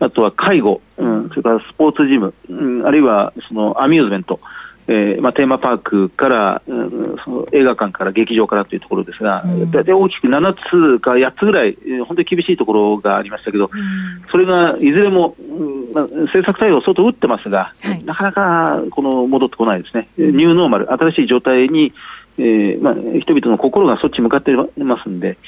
[0.00, 4.40] あとは介護、うん、それからスポーツジム、うん、あるいはそのアミューズメント。
[4.86, 21.94] えーまあ、テーマパークから、うん、その映画館から劇場からというところですが、大、う、体、ん、大きく7つか8つぐらい、本当に厳しいところがありましたけど、うん、それがいずれも、うんまあ、政策対応、相当打ってますが、はい、なかなかこの戻ってこないですね、ニューノーマル、新しい状態に、
[22.36, 25.38] えーまあ、人々の心がそっち向かっていますんで、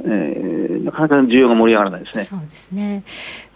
[0.00, 2.24] えー、なかなか需要が盛り上がらないですね。
[2.24, 3.04] そうですね。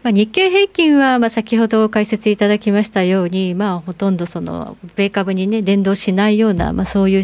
[0.03, 7.23] まあ、日経平均は、まあ、先ほど解説いただきましたように、まあ、ほとんどその米株に、ね、連動しないような、まあ、そういう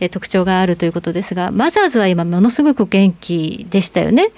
[0.00, 4.28] え特徴があるということですが、マザーズは今、ものすごく元気でしたよね。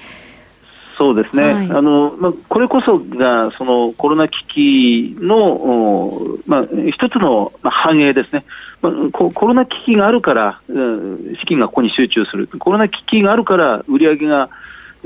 [0.98, 8.46] そうですね、はい、あのまあ、これこそがそのコロナ危機の、まあ、一つの反映ですね、
[8.80, 14.48] まあ、コロナ危機があるから、資金がここに集中する、コロナ危機があるから売り上げが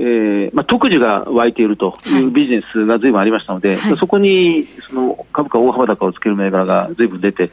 [0.01, 7.51] えーまあ、特需が湧いているというビジネスがずいぶんありましたので、はい、そこにその株価大幅高をつける銘柄がずいぶん出て、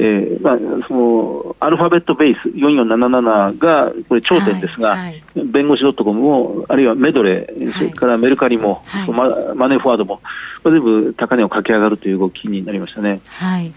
[0.00, 5.44] えーまあ、そのアルファベットベース4477がこれ頂点ですが、はいはい。
[5.44, 9.10] 弁護士 .com も、あるいはメドレー、それからメルカリも、はい。
[9.10, 10.20] ママネーフォワードも、
[10.62, 13.16] これ全部高値を駆け上がるという動きになりましたね。
[13.26, 13.72] はい。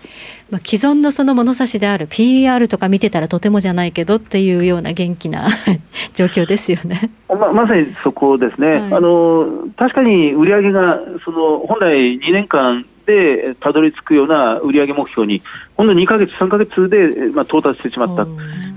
[0.52, 5.48] まあ、既存のその物差しである PER とか見てたらとてもじゃないけどっていうような元気な
[6.14, 7.10] 状況ですよね。
[7.30, 8.94] ままさにそこですね、はい。
[8.94, 15.41] あの確かに売上がその本来2年間でたどり着くような売上目標に、
[15.76, 18.24] ほんの2ヶ月、3ヶ月で、まあ、到達してしまった、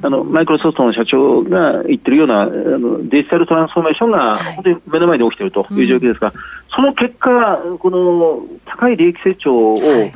[0.07, 4.55] あのマイクロソフトの社長が言ってるようなあのデジタルトランスフォーメーションがはい。
[4.55, 6.33] 本当に目の前に起きているという状況ですが、
[6.75, 10.12] その結果、この高い利益成長を、はい。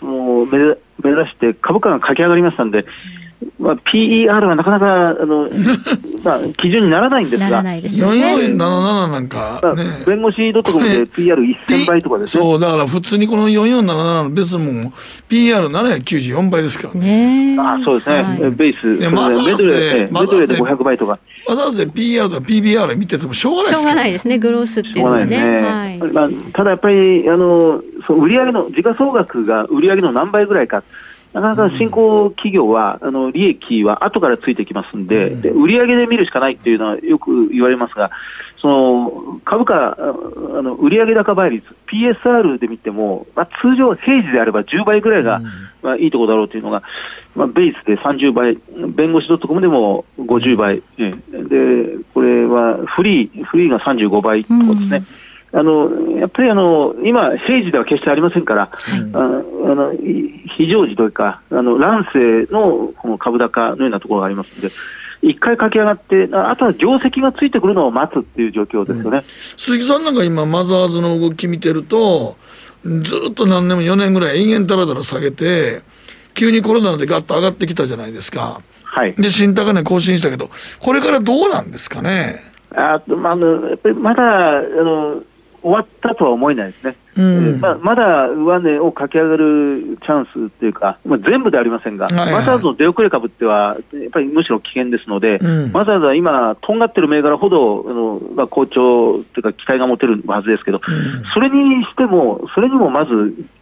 [0.00, 2.84] その目指目指して株価が駆け上がりましたんで、
[3.58, 5.48] まあ、PER はなかなかあの、
[6.24, 7.50] まあ、基準にならないんですが。
[7.50, 8.36] なら、ないですよね。
[8.36, 10.02] 4477なんかまあね。
[10.06, 12.42] 弁護士 .com で PR1000 倍とかですね。
[12.42, 14.92] そう、だから普通にこの4477の別も
[15.28, 17.56] PR794 倍ですからね。
[17.56, 18.50] ねあそうですね、はい。
[18.50, 25.36] ベース、でマザーズでメドレー、ええマザーズでメドレーで500倍とか、わざわざ PR とか PBR 見ててもしょうがないでしょうがないですね、グロースっていうしょうがのはね。
[25.38, 25.98] ね、はい。
[25.98, 30.82] まあ、ただやっぱりあのその売上の時価総額が売上の何倍ぐらいか、
[31.32, 38.10] なかなか新興企業は、あの利益は後からついてきますんで、で売上で見るしかないっていうのはよく言われますが、
[38.60, 45.40] その株価、ああの売上高倍率、PSR で見ても、まあ、通常、平時であれば10倍ぐらいが、
[45.82, 46.82] まあ、いいところだろうというのが、
[47.36, 48.58] まあ、ベースで30倍、
[48.94, 51.10] 弁護士 .com でも50倍、ええ。
[51.44, 55.04] でこれはフリー、フリーが35倍とかですね。
[55.50, 58.70] あのやっぱりあの今、平時では決してありませんから、
[59.14, 64.74] あのあのい非常時というか、あの乱世のこの株高のようなところがありますので、
[65.22, 69.24] 一回駆け上がって、ああとは業績がついてくるのを待つっていう状況ですよね。
[69.56, 72.36] 鈴木さんなんか今、マザーズの動き見てると、
[72.84, 75.82] ずっと何年も4年ぐらい延々だらだら下げて、
[76.34, 78.60] 急にコロナでガッと上がってきたじゃないですか。
[78.84, 82.44] はいで、新高値更新したけど、これからどうなんですかね？
[82.74, 85.22] あまあ、あのやっぱりまだあの
[85.62, 87.48] 終わったとは思えないですね、うん。
[87.48, 92.32] えーまあ、まだ上値を駆け上がるチャンスっていうか、まあ、全部ではありませんが、はいはい。
[92.32, 95.72] マザーズの出遅れ株っては、やっぱりむしろ危険ですので、うん。
[95.72, 100.80] マザーズは今、とんがってる銘柄ほどあの、まあ、好調というか、期待が持てるはずですけど、
[101.34, 103.12] それにしても、それにもまず、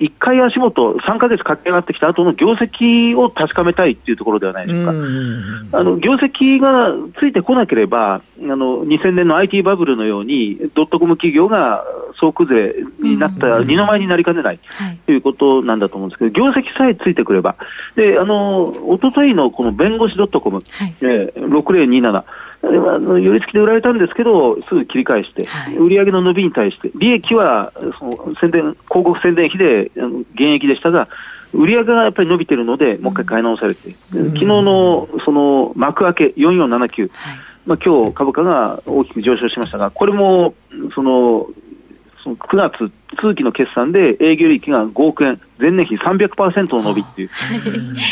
[0.01, 4.91] 1回足元、3ヶ月駆け上がってきた後の業績を確かめたいっていうところではないですか。
[4.91, 5.69] うん。
[5.73, 11.85] あの業績がついてこなければ、あの2000年の IT バブルのように、ドットコム企業が
[12.21, 14.99] 総崩れになった二の舞になりかねないはい。
[15.07, 17.57] ということなんだと思うんですけど、業績さえついてくれば、
[17.97, 20.95] であの一昨日のこの弁護士 .com、はい。
[21.01, 22.25] えー6027、
[22.63, 25.77] あれはあの寄り付きで売られたんですけど、すぐ切り返して、はい。
[25.77, 29.91] 売上の伸びに対して、利益はその宣伝広告宣伝費で
[30.35, 31.09] 減益でしたが、
[31.53, 37.39] 売上がやっぱり伸びてるので、もう一回買い直されて、昨日のその幕開け4479、はい。
[37.67, 40.55] まあ今日株価が大きく上昇しましたが、これも
[40.95, 41.49] その
[42.35, 47.31] 9月通期の決算で営業利益が5億円、前年比300%の伸びっていう、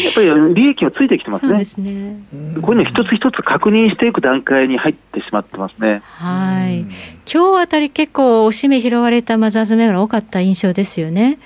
[0.04, 1.64] やっぱり利益がついてきてますねそうで。
[1.64, 2.16] すね。
[2.62, 6.02] こういうの一つ一つ確認していく段階に入ってしまってますね。
[6.04, 6.82] はい。
[7.30, 11.38] 今日あたり結構おしめ拾われたマザーズ銘柄多かった印象ですよね。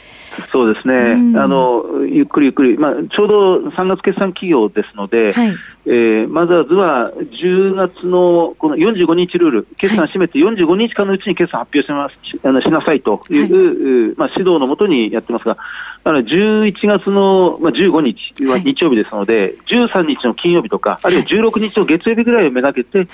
[0.53, 5.55] そうですね、うんあのゆっくりゆっくり、まあ、ちょうど3月決算企業ですので、はい。
[5.89, 12.15] えーマザーズは10月のこの45日ルール、決算締めて45日間のうちに決算発表します。
[12.29, 15.63] しあのしなさいという、まあ、指導のもとにやってますが、だ
[16.05, 18.63] から11月の、まあ、15日ははい。
[18.65, 23.09] 日曜日ですので、13日の金曜日とか、あるいは16日の月曜日ぐらいをめがけて、はい。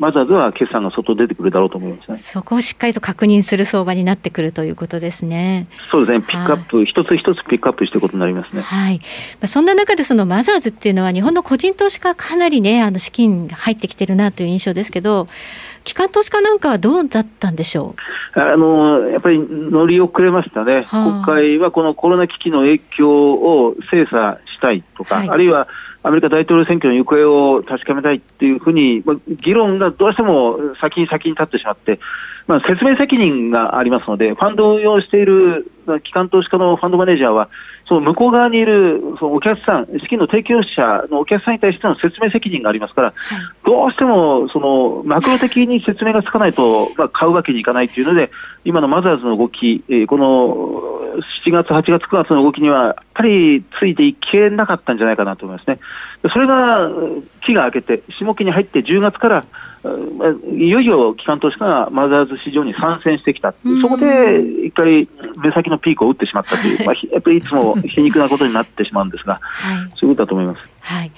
[0.00, 2.16] マザーズは決算が外出てくるだろうと思いますね。
[2.16, 5.66] そこをしっかりと確認する相場になってくるということですね。
[5.90, 8.62] そうですね、ピックアップ、一つ一つピックアップしていくことになりますね。
[8.62, 8.98] はい。
[8.98, 9.02] ま
[9.42, 15.28] あそんな中でそのマザーズっていうのは日本の個人投資家かなりね、あの資金入ってきてるなという印象ですけど、
[15.84, 17.94] 機関投資家なんかはどうだったんでしょ
[18.34, 25.68] あのやっぱり乗り遅れましたね、はあ国会はこのコロナ危機の影響を精査したいとか、はいあるいは
[26.02, 27.24] アメリカ大統領選挙の行方
[27.56, 32.00] を確かめたいっていうふうに、まあ議論がどうしても先に先に立ってしまって、
[32.46, 35.70] まあ、説明責任がありますので、ファンドを運用している
[36.04, 37.48] 機関投資家のファンドマネージャーは、
[37.90, 43.14] その向こう側にいるそのお客さん、資金の提供者のお客さんに対しての説明責任がありますから、
[43.66, 48.30] どうしてもそのマクロ的に説明がつかないと、まあ、買うわけにいかないというので、
[48.64, 51.00] 今のマザーズの動き、えーこの
[51.44, 55.80] 7月、8月、9月の動きには、やっぱりついていけなかったんじゃないかなと思いますね。
[56.22, 59.46] でそれが、うん期が明けて、下期に入って10月から、まあ
[59.82, 65.08] いよいよ機関投資家がマザーズ市場に参戦してきた、そこで一回、
[65.42, 69.40] 目先のピークを打ってしまったという、まあ、ひやっぱりいつも皮肉なことになってしまうんですが、
[69.98, 70.60] そういうことだと思います。
[70.82, 71.12] はい、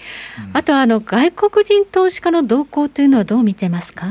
[0.53, 4.07] あとあの外国人投資家の動向というのはどう見てますか？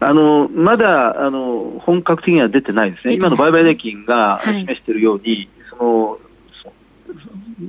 [0.00, 4.60] あのまだあの本格的には出てないですね、今の売買代金がはい。
[4.60, 6.27] 示しているように、そのな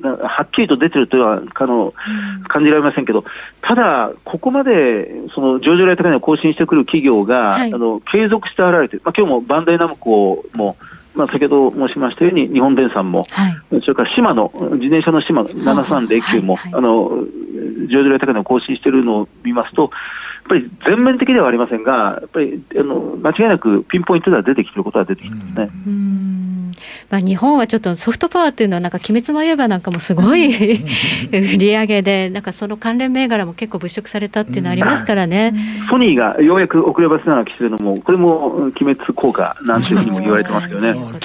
[0.01, 1.93] はっきりと出てるとはかの
[2.47, 3.23] 感じられませんけど、
[3.61, 7.73] ただ、ここまでその上場来高値を更新してくる企業が、はい。
[7.73, 10.75] あの継続して現れてまあ今日もバンダイナムコも、
[11.15, 13.25] まあ、先ほど申しましたように、日本電産も、
[13.69, 17.23] それから島の、自転車の島7309も、あの
[17.89, 19.91] 上場来高値を更新しているのを見ますと、
[20.49, 25.69] ぱり全面的ではありませんが、やっぱりあの間違いなくピンポイントでは出てきていることは出てきてますね。
[27.09, 30.49] まあ、日本はちょっとソフトパワーというのは、なんか鬼滅の刃なんかもすごい
[31.31, 35.53] 売り上げで、なんかその関連銘柄も結構物色されたっていうのありますからね。
[35.89, 40.91] ソニーがようやく遅ればせながら来てるのも、これもうん鬼滅効果なんていうふうにも言われてますけどね。
[40.91, 41.15] 鬼滅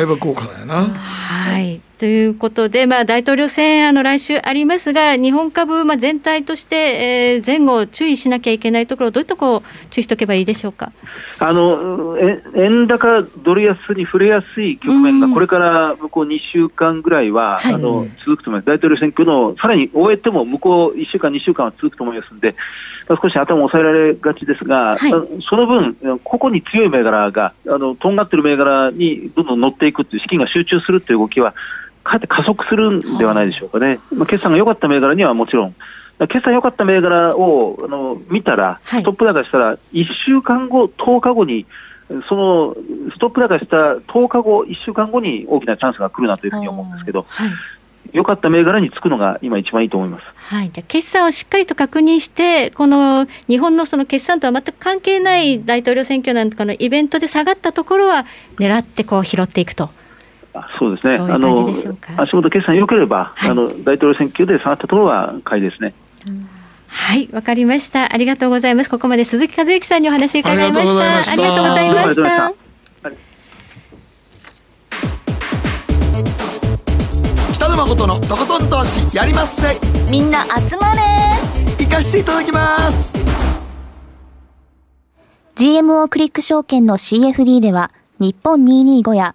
[0.00, 0.74] の刃効果だよな。
[0.74, 1.80] はい。
[1.98, 10.92] ということで、まあ、大統領選、あの、来週ありますが、日本株、まあ、全体として、えー前後注意しなきゃいけないところ、どういうところを注意しておけばいいでしょうか？
[11.40, 22.54] あのえ円高ドル安に触れやすい局面が、これから向こう2週間ぐらいは、あの続くと思います、大統領選挙のさらに終えても、向こう1週間、2週間は続くと思いますので、
[23.08, 31.54] まあ少し頭を抑えられがちですが、あその分、個々に強い銘柄が、あのとんがってる銘柄にどんどん乗っていくっていう、資金が集中するという動きは、
[32.08, 34.00] かえって加速するんではないでしょうかね。
[34.12, 35.74] まあ、決算が良かった銘柄にはもちろん、
[36.26, 41.66] 決算良かった銘柄をあの見たら、ストップ高したら、1週間後、10日後に、
[42.28, 42.74] その
[43.14, 43.76] ストップ高した
[44.10, 47.26] 10日後、1週間後に大きなチャンスが来るなというふうに思うんですけど、
[48.12, 50.24] 良かった銘柄につくのが今、一番いいと思います。
[50.36, 50.70] はい。
[50.70, 58.24] じゃあ、決算をしっかりと確認して、この日本のその決算とは全く関係ない大統領選挙なんかのイベントで下がったところは、
[58.58, 59.90] 狙ってこう拾っていくと。
[60.78, 61.16] そうですね。
[61.16, 61.72] あの
[62.16, 65.94] 足元決算良ければ、あの大統領選挙で下がったところは買いですね。
[66.88, 68.12] はい、わかりました。
[68.12, 68.90] ありがとうございます。
[68.90, 71.32] ここまで鈴木和之さんにお話伺いました。
[71.32, 72.52] ありがとうございました。
[77.52, 79.76] 北野誠のとことん投資やりまっせ
[80.10, 81.00] みんな集まれ
[81.78, 83.16] 行かしていただきます
[85.56, 89.34] GMO クリック証券の CFD では、日本225や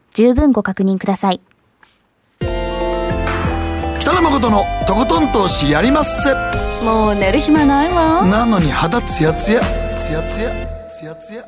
[0.13, 1.41] 十分ご確認ください。
[3.99, 6.33] 北野誠のとことん投資やりまっせ
[6.83, 8.25] もう寝る暇ないわ。
[8.25, 9.61] なのに肌ツヤツヤ
[9.95, 10.49] ツヤツヤ
[10.89, 11.45] ツヤツヤ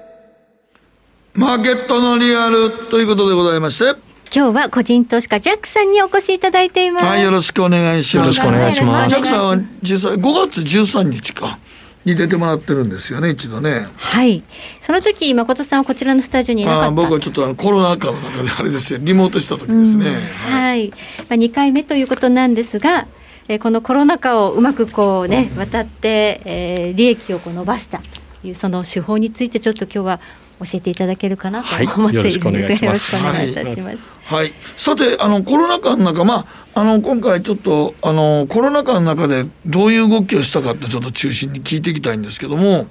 [1.34, 4.00] マーケットのリアルということでございまして
[4.36, 7.06] 今日は個人投資家ジャックさんにお越しいただいています。
[7.06, 11.58] はいよろしくお願いしますよろしくお願いしますジャックさんは実際5月13日か
[12.06, 13.88] に出てもらってるんですよね一度ね。
[13.96, 14.44] はい。
[14.82, 16.92] その時、誠さんはこちらのスタジオにいなかった。
[16.92, 19.00] 僕はちょっとあのコロナ禍の中であれですよ。
[19.02, 20.16] リモートした時ですね、
[20.50, 20.96] はい、ま
[21.32, 23.08] あ、2回目ということなんですが、
[23.48, 28.00] えーこのコロナ禍をうまくこうね渡って、えー利益をこう伸ばした
[28.42, 30.22] というその手法についてちょっと今日は
[30.60, 33.98] 教えていただけるかなとはい思っているんです、よろしくお願いしますよろしくお願いいたします。
[34.26, 42.88] はい、さてあのコロナ禍の中、まあ、あの今回ちょっとあのコロナ禍の中でどういう動きをしたかってちょっと中心に聞いていきたいんですけども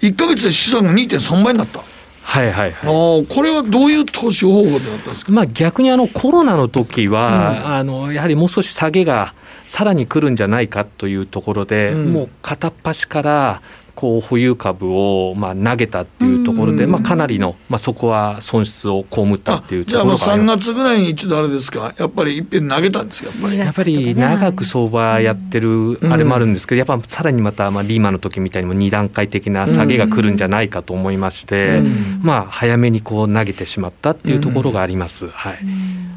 [0.00, 1.80] 1か月で資産が2.3倍になった。
[2.26, 3.26] はいはいはい。
[3.26, 5.32] これはどういう投資方法でなったんですか？
[5.32, 9.34] まあ逆にあのコロナの時は、あのやはりもう少し下げが
[9.66, 13.62] さらに来るんじゃないかというところで、うんもう片っ端から
[13.94, 21.94] こう保有株をまあ投げたっていうところで、まあ、かなりの、まあ、そこは損失を被ったっていうとじゃあもうころがあり3ます月ぐらいに一度あれですか？
[21.98, 23.30] やっぱりいっぺん投げたんですか？
[23.30, 23.58] やっぱり。
[23.58, 32.20] やっぱり長く相場やってるあれもあるんですけど、やっぱさらにまたまあリーマンの時みたいにも2段階的な下げが来るんじゃないかと思いまして、うん。
[32.22, 35.28] まあ早めにこう投げてしまったっていうところがあります。
[35.28, 35.58] はい。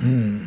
[0.02, 0.47] うん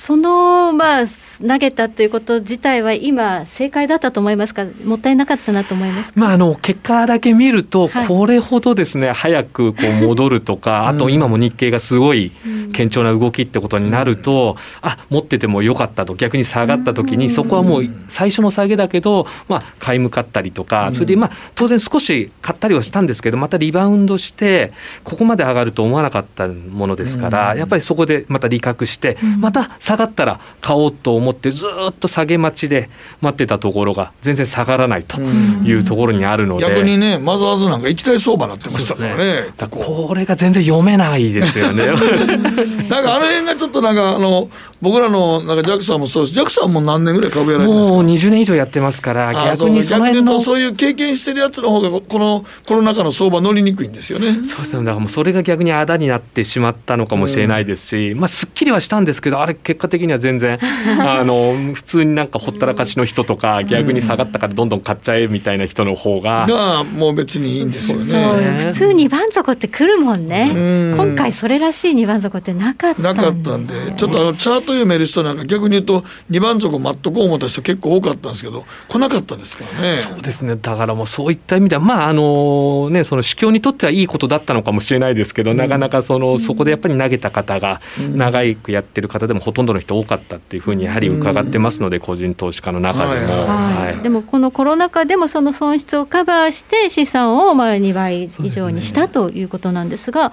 [0.00, 1.04] その、まあ、
[1.46, 6.18] 投げたということ自体は今、正解だったと思いますか、もったいなかったなと思いますか？
[6.18, 8.06] まあ、あの結果だけ見ると、はい。
[8.06, 12.32] これほどですね早くこう 戻るとか、あと今も日経がすごい
[12.72, 24.72] 堅調な動きってことになると、あ持っててもよかったと、逆に下がった時に、そこはもう最初の下げだけど、まあ、買い向かったりとか、それで、まあ、当然少し買ったりはしたんですけど、またリバウンドして、
[25.04, 36.66] ここまで上がると思わなかったものですから、やっぱりそこでまた利確して、また下がったら買おうと思って、ずーっと下げ待ちで待ってたところが、全然下がらないというところにあるので。
[36.66, 41.86] 逆にねマザーズなんか一大相場になってましたからねだからこれが全然読めないですよね。
[42.88, 44.48] なんかあの辺がちょっとなんかあの
[44.80, 47.96] 僕らのなんかジャクさんもそうですジャクさんも何年ぐらい株やられてるんですか？
[47.96, 50.24] もう20年以上やってますから、あ逆にその辺の。
[50.24, 54.44] 逆に言うとそういう経験してるやつの方がここのコロナ禍の相場乗りにくいんですよね。
[54.44, 54.84] そうですね。
[54.84, 60.58] だからもうそれが逆にあだになってしまったのかもしれないですし、まあすっきりはしたんですけど、あれ結果的には全然
[61.00, 66.46] あの普通になんかほったらかしの人とか、逆に下がったからどんどん買っちゃえみたいな人の方が。
[66.48, 68.62] がもう別にいいんですよそうね。
[68.64, 79.96] 普通二番底って来るもんね、うん今回それらしい二番底ってなかったなんかったんで、ちょっとあのチャート読める人なんか逆に言うと2番底待っとこう思った人結構多かったんですけど来なかったですからね。
[79.96, 80.56] そうですね。
[80.56, 93.32] だからもうそういった意味では、まああのね、その主教にとってはいいことだったのかもしれないですけど、なかなかその、そこでやっぱり投げた方が、長くやってる方でもほとんどの人多かったっていうふうにやはり伺ってますので、個人投資家の中でも。
[93.32, 100.32] はいはいでもこのコロナ禍でもその損失をカバーして資産をまあ2倍以上にしたということなんですが、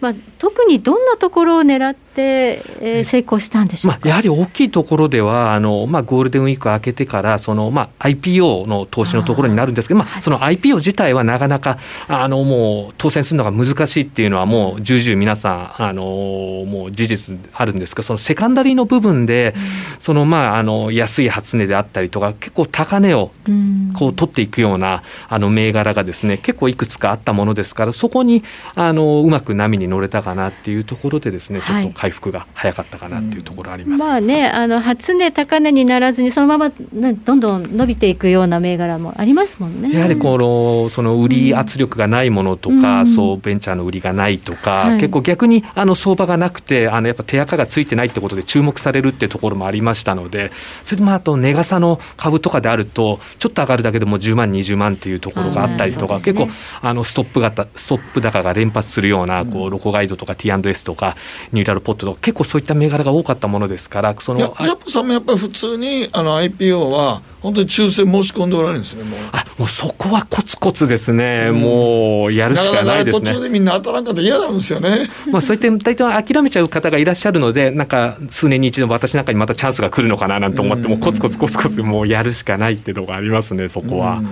[0.00, 11.78] まあ、特にどんなところを狙って、えー成功したんでしょうまあ、やはり大きいところではあの、まあ、ゴールデンウィーク明けてからその、まあ、IPO の投資のところになるんですけどまあ、その IPO 自体はなかなか
[12.08, 19.54] あのもう当選するのが難しいっていうのはもう重々皆さんあのもう事実あるんですがそのセカンダリーの部分で、
[19.98, 23.78] そのまああの安い初値であったりとか結構高値をうん。
[23.98, 28.42] こう取っていくようなあの銘柄がですね結構いくつかあったものですからそこに
[28.74, 34.04] あのうまく波に乗れたかなっていうところでですねちょっと回復が早かったかなっていうところあります。
[34.04, 39.92] まあね、あの初値、高値にならずに、そのまま、ね、どんどん伸びていくような銘柄もありますもんね。
[39.92, 43.06] やはりこのその売り圧力がないものとか、うん。
[43.06, 45.00] そうベンチャーの売りがないとか、はい。
[45.00, 50.50] 結構逆にあの相場がなくてあのやっぱ手垢がついてないってことで注目されるっていうところもありましたので
[50.84, 56.22] それでまああと値傘の株とかであるとちょっと上がるだけでも10万20万っていうところがあったりとか、ね。
[56.22, 56.48] 結構
[56.80, 61.16] あのストップ型ストップ高が連発するようなこうロコガイドとか T&S とか
[61.52, 69.20] ニューラルポットとか結構そういった銘柄が多かったものですからそのジャップさんもやっぱり普通にあの IPO は本当に抽選申し込んでおられるんですねもう。
[69.32, 73.42] あもうそこはコツコツですね、もうやるしかなかなかないですね途中。
[73.42, 75.08] でみんな当たらんかったら嫌なんですよね。
[75.30, 84.22] まあ、そういった大体諦めちゃう方がいらっしゃるので、なんか数年に一度、私なんかにまたチャンスが来るのかななんて思って、もうコツコツコツコツ、もうやるしかないっていうところありますね、そこは。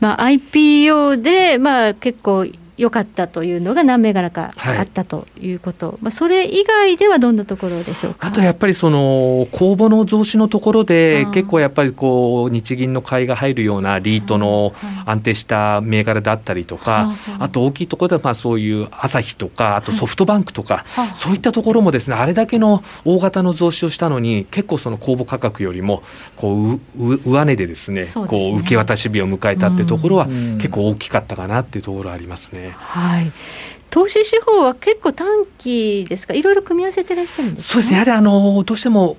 [0.00, 2.46] まあ、IPO で、まあ、結構
[2.76, 4.78] 良かったというのが何銘柄かはい。
[4.78, 8.28] あったということ、まあ、それ以外ではどんなところでしょうか？
[8.28, 14.74] あとやっぱりその公募の増資のところで結構やっぱりこう日銀の買いが入るようなリートの
[15.06, 26.02] 安定した銘柄であったりとかあと大きいところではまあそういう朝日とかあとソフトバンクとかそういったところもですねあれだけの大型の増資をしたのに結構その公募価格よりも
[26.36, 30.54] こう上値でですねこう受け渡し日を迎えたってところはうん。
[30.64, 32.63] 結構大きかったかなっていうところありますね。
[32.70, 33.32] はい、
[33.90, 35.26] 投資手法は結構短
[35.58, 39.16] 期ですか、いろいろ組み合わせてらっしゃるんですかそうですね、やはりあのどうしても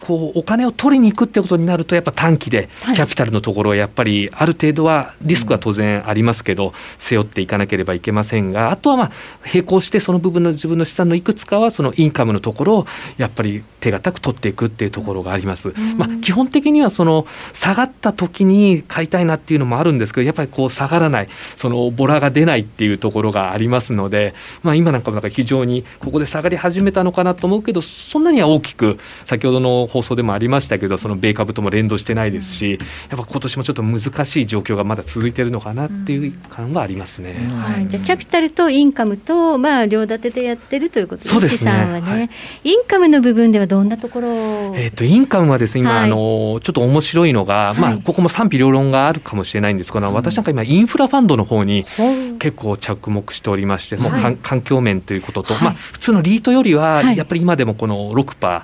[0.00, 2.96] こうお金を取りに行くってことになると、やっぱ短期ではい。
[2.96, 9.10] キャピタルのところはやっぱりある程度はリスクは当然ありますけど、背負っていかなければいけませんが、あとはまあ
[9.46, 12.86] 並行してその部分の自分の資産のいくつかはそのインカムのところを
[13.18, 15.72] やっぱり手堅く取っていくっていうところがあります。
[15.96, 32.78] まあ、基本的にはその下がった時に買いたいなっていうのもあるんですけど、やっぱりこう下がらない、そのボラが出ないっていうところがありますので、まあ、今なんかもなんか非常にここで下がり始めたのかなと思うけど、そんなには大きく先ほどの放送でもありましたけどその米株とも連動してないですし、
[33.10, 37.34] やっぱ今年もちょっと難しい状況がまだ続いてるのかなっていう感はありますね。
[37.50, 41.58] はい、じゃあキャピタルとインカムと、まあ、両立てでやってるということですそうですね。
[41.58, 42.30] 資産はね、はい。
[42.64, 44.28] インカムの部分ではどんなところ？
[44.70, 46.04] をえっとインカムはですね今、はい。
[46.04, 52.38] あのちょっと面白いのが、まあ、はいここも賛否両論があるかもしれないんですけど、私なんか今インフラファンドの方にほう。
[52.38, 54.12] 結構着目しておりまして、もう
[54.42, 55.62] 環境面ということと、はい。
[55.64, 57.16] まあ、普通のリートよりははい。
[57.16, 58.62] やっぱり今でもこの6%、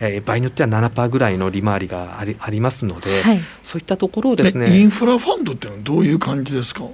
[0.00, 3.40] えー場合によっては7%ぐらいの利回りがありありますので、はい。
[3.62, 6.84] そういったところをですえイねンフラファンドっていうのはどういう感じですか？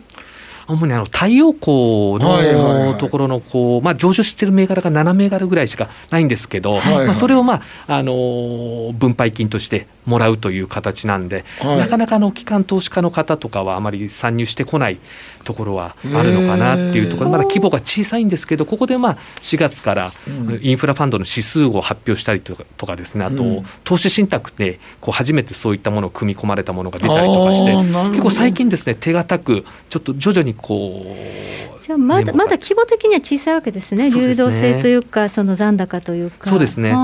[0.67, 11.79] 主にあの太陽光のところのこう、まあ、上場している銘柄が7銘柄ぐらいしかないんですけど、まあ、それを、まああのー分配金としてもらうという形なんで、はい。
[11.79, 14.99] なかなかあの機関投資家の方とかはあまり参入してこない
[15.45, 17.31] ところはあるのかなっていうところ。
[17.31, 20.13] まだ規模が小さいんですけどここでまあ4月から
[20.61, 23.25] インフラファンドの指数を発表したりとかとかですね。
[23.25, 23.65] あと、うん。
[23.85, 36.49] 投資信託でこう初めてそういったものを組み込まれたものが出たりとかして結構最近ですね手堅くちょっと徐々にこうじゃあまだまだ規模的には小さいわけですね、流動性というか、その残高というか。
[36.49, 36.95] そうですね。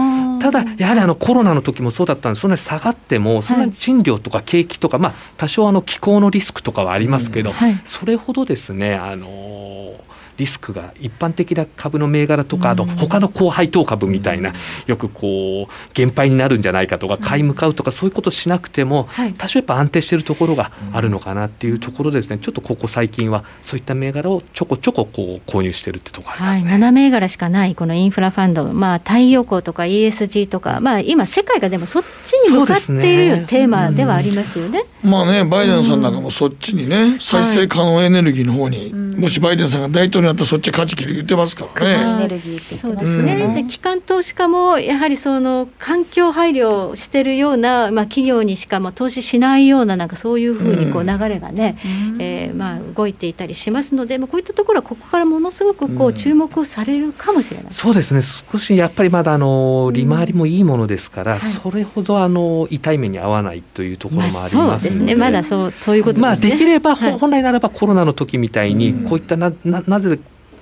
[0.41, 2.41] ただやはりあのコロナの時もそうだったんです。
[2.41, 7.79] そんなに下がってもそんなに賃料とか景気とか、まあ多少あの気候のリスクとかはありますけど、はい。
[7.85, 9.95] それほどですねあの
[10.41, 14.55] リスクが一般的な株の銘柄とか、あの他の高配当株みたいな、
[14.87, 19.35] よくこう減配になるんじゃないかとか買い向かうとかそういうことしなくても、はい。
[19.35, 22.39] 多少やっぱ安定しているところがあるのかなっていうところでですね。
[22.39, 26.75] ちょっとここ最近はそういった銘柄をちょこちょここう購入してるってところありまはい、すね。
[26.75, 34.85] 7銘柄しかないこのインフラファンド、まあ、太陽光とか ESG とか、まあ、今、世界がでもそっちに向かっているテーマではありますよね。
[35.03, 42.25] まあね、バイデンさんなんかもそっちにね、再生可能エネルギーの方に、もしバイデンさんが大統領になったらそっち勝ち切る言ってますからね。
[42.25, 43.55] エネルギーそうですすね、うん。
[43.55, 51.79] で機関投資家もやはりその環境配慮をしてるような、まあ、企業にしかまあ投資しないようななんかそういうふうにこう流れがね、
[52.19, 57.73] えーまあ、動いていたりしますので、まあ、こういったところはここからものすごくこう注目されるかもしれない。
[57.73, 58.23] そうですね。
[58.23, 61.41] 少しやっぱりまだあの利回りもいいものですから、はい。
[61.41, 66.29] それほどあの痛い目に合わないというところもありますので,、ですね、まだそうそういうことですね。
[66.29, 67.19] まあ、できれば、ほはい。
[67.19, 70.19] 本来ならばコロナの時みたいに、こういったなななぜ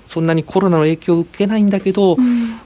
[0.09, 2.17] そんなにコロナの影響を受けないんだけど、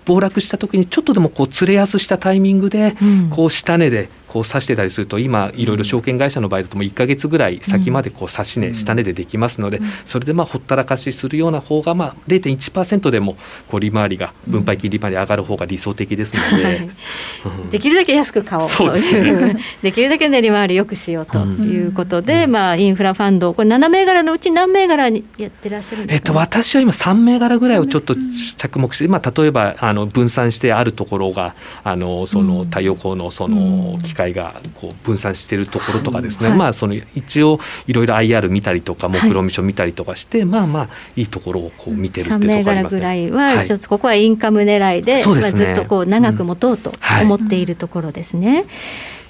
[0.04, 3.30] 暴落した時にちょっとでもこう釣れ安したタイミングで、うん。
[3.30, 13.36] こう下値でこう指してたりすると今いろいろ証券会社の場合だともう1か月ぐらい先までこう指し値、下値でできますので、それでまあほったらかしするような方がまあ0.1%でも
[13.68, 16.90] こう利回りが分配金利回り上がる方が理想的ですので、はい。
[17.70, 19.20] できるだけ安く買おうそうですね。
[19.20, 28.14] というできるだけ練り回りよくしようということで、まあ、インフラファンド、これ、7銘柄のうち何銘柄にやってらっしゃるんでえっと、すか、私は今3銘柄ぐらいをちょっと
[28.56, 31.54] 着目して、まあ、例えばあの分散してあるところが
[31.84, 36.58] あのその太陽光のその機械がこう分散しているところとかですね、はい。
[36.58, 43.00] まあ、その一応いろいろ IR 見たりとか目論見書見たりとかして、まあまあいいところをこう見てるって3いうと銘柄ころありますね。
[43.00, 43.66] ぐらいは、はい。
[43.66, 45.64] ちょっとここはインカム狙いで、そうですね。
[45.64, 47.24] まあ、ずっとこう長く持とうとはい。
[47.24, 48.66] 思っているところですね。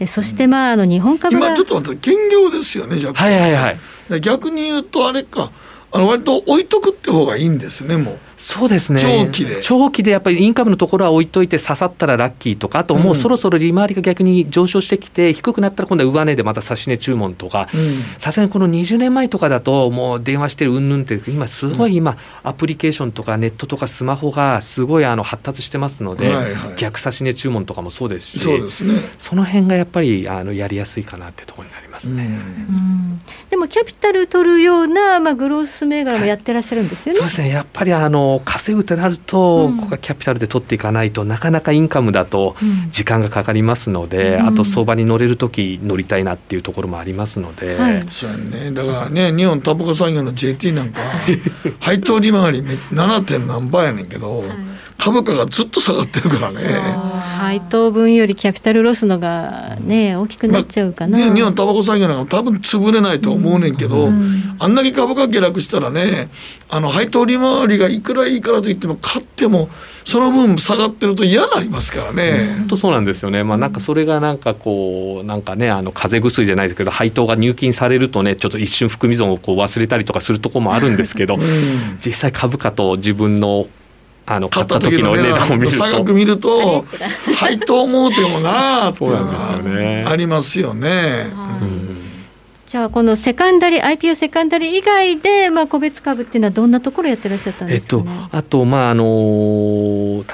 [0.00, 3.30] えそして、まあ、あの日本株が今ちょっと待って、兼業ですよね、ジャックさん。
[3.30, 3.78] はいはいはい。
[4.10, 5.50] で逆に言うと、あれか、
[5.92, 8.18] あの割と置いとくって方がいいんですね、もう。
[8.42, 8.98] そうですね。
[8.98, 9.60] 長期で。
[9.60, 17.68] 長期でやっぱりインカムのところは置いといて刺さったらラッキーとかあともうそろそろ利回りが逆に上昇してきて低くなったら今度は上値でまた指し値注文とか。
[17.72, 18.02] うん。
[18.18, 26.76] さすがにこの20年前とかだともう電話してるうんぬんって今すごい今アプリケーションとかネットとかスマホがすごいあの発達してますのではいはい。
[26.76, 28.94] 逆指し値注文とかもそうですしそうですね。
[29.18, 32.24] その辺がやっぱりあのやりやすいかなってところになりますね。
[32.24, 33.20] うん。
[33.50, 37.18] でもキャピタル取るような、まあ、グロース銘柄もやってらっしゃるんですよね。
[37.20, 37.50] そうですね。
[37.50, 39.76] やっぱりあの稼ぐとなると、うん。
[39.78, 42.90] ここはキャピタルで取っていかないとなかなかインカムだとうん。
[42.90, 44.46] 時間がかかりますので、うん。
[44.46, 48.06] あと相場に乗れる時乗りたいなっていうところもありますので、はい。
[48.10, 48.70] そうやね。
[48.70, 51.00] だからね、日本タバコ産業の JT なんか、
[51.80, 53.22] 配当利回りめ 7.
[53.24, 54.44] 点何倍やねんけど、
[54.98, 56.60] 株価がずっと下がってるからね。
[57.42, 61.18] 配当分よりキャピタルロスのがね大きくなっちゃうかな。
[61.18, 64.10] ね、日本タバコ産業なんか多分潰れないと思うねんけど、
[64.58, 66.30] あんだけ株価下落したらね
[66.68, 69.68] あの配当利回りがいくらいいからといっても買っても
[70.04, 72.54] その分下がってると嫌になりますからね。
[72.58, 81.38] 本当そうなんですよね、まあ、なんかそれがなんかこうなんかねあの風邪薬じゃないですけど配当が入金されるとねちょっと一瞬含み損をこう忘れたりとかするところもあるんですけど、
[82.04, 83.66] 実際株価と自分の
[84.34, 86.84] あの買買った時の値段を見る差額と見ると
[87.36, 91.26] 配当思うてもなあっていうのがありますよね。
[92.72, 99.04] じゃあこのセカンダリ IPO セカンダリ以外で、まあ、個別株っていうのはどんなところやってらっしゃったんですか、ね、えっと、あと、まああの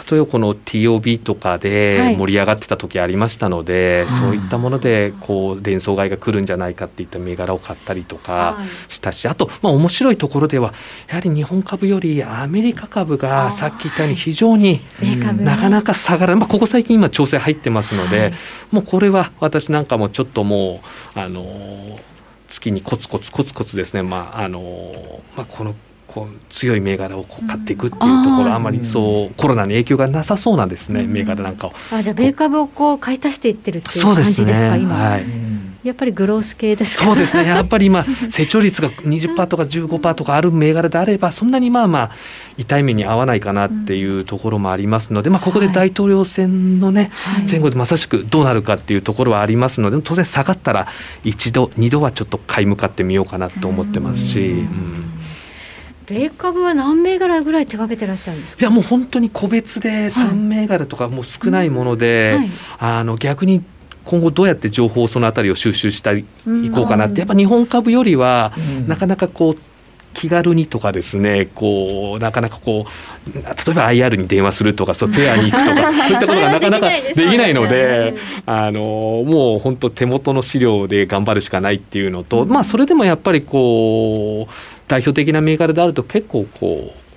[0.09, 10.74] 例えばこの TOB とかで盛り上がってた時ありましたので、はい、そういったものでこう連想買いが来るんじゃないかっていった銘柄を買ったりとかしたし、はい、あと、まあ、面白いところでは
[11.09, 14.82] やはり日本株よりアメリカ株がさっき言ったように非常に
[15.41, 18.34] なかなか下がらない、まあ、ここ最近今調整入ってますので、はい、
[18.70, 20.80] もうこれは私なんかもちょっとも
[21.16, 21.43] うあの
[22.49, 25.74] 月にコツコツコツコツですね、まああのまあ、この
[26.07, 31.68] こう強い銘柄をこう買っていくっていうところ、あまりそうコロナに影響がなさそうなんですね、銘柄なんか。
[31.68, 31.72] を。
[31.92, 34.94] あじゃあ米株をこう買い足していってるっていう感じですか、ね、今。
[34.94, 35.18] は。
[35.18, 35.24] い
[35.89, 37.45] やっぱりグロース系ですそうですね。
[37.49, 42.11] やっぱり今成長率が20%とか15%とかある銘柄であればそんなにまあまあ
[42.57, 47.11] 痛い目に合わないかなっていうところもありますので、まあ、ここで大統領選のね、
[47.51, 50.89] 前後でまさしくどうなるかっていうところはありますので当然下がったら
[51.24, 54.41] 一度二度はちょっと買い向かってみようかなと思ってますし。
[54.41, 55.05] うん。
[56.07, 58.61] 米株は何銘柄ぐらい手掛けてらっしゃるんですか？
[58.62, 63.62] いやもう本当に個別で3銘柄とかもう少ないもので、はい、あの逆に
[64.09, 66.24] 今後どうやって情報をそのあたりを収集したい
[66.74, 68.54] こうかなって、やっぱ日本株よりは、
[68.86, 69.56] なかなかこう
[70.14, 72.86] 気軽にとかですねこうなかなかこ
[73.28, 78.14] う例えば IR に電話するとかそうフェアに行くとか そういったことがなかなかできないので
[78.46, 84.54] あのもう本当手元の資料で頑張るしかないっていうのと、まあそれでもやっぱりこう
[84.88, 87.07] 代表的な銘柄であると結構こう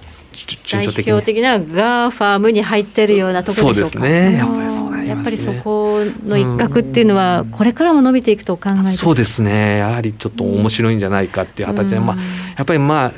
[0.70, 3.92] 代表的な GAFAM に入ってるようなところでしょうか。
[3.92, 4.38] そうですね。
[4.38, 9.78] やっぱりそう、ね、やっぱりそこの一角っていうのはこれからも伸びていくと考えそうですね。
[9.78, 12.18] やはりちょっと面白いんじゃないかっていう形で、まあ
[12.58, 13.14] やっぱりまあ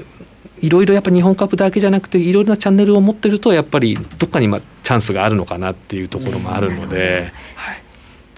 [0.61, 7.32] いろいろやっぱ日本株だけじゃなくていろいろなチャンネルを持ってるとやっぱりどっかにまあチャンスがあるのかなっていうところもあるので。
[7.55, 7.82] はい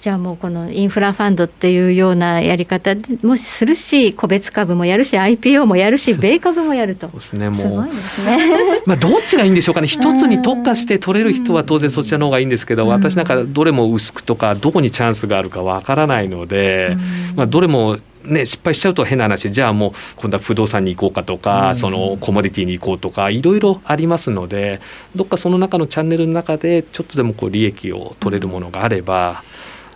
[0.05, 7.07] じゃあもうこのインフラファンドっていうようなやり方もするし個別株もやるし IPO もやるし米株もやると。
[7.07, 7.57] そうですねもう。
[7.57, 8.37] すごいですね。
[8.85, 9.87] まあどっちがいいんでしょうかね。
[9.87, 16.95] 一つに特化して取れる人は当然そちらの方がいいんですけど、私なんかどれも薄くとかどこにチャンスがあるかわからないので、
[17.35, 24.81] まあどれもね、失敗しちゃうと変な話じゃあもう今度は不動産に行こうかとか、うん、そのコモディティに行こうとかいろいろありますので
[25.15, 29.43] どっかその中のチャンネルの中でちょっとでもこう利益を取れるものがあれば。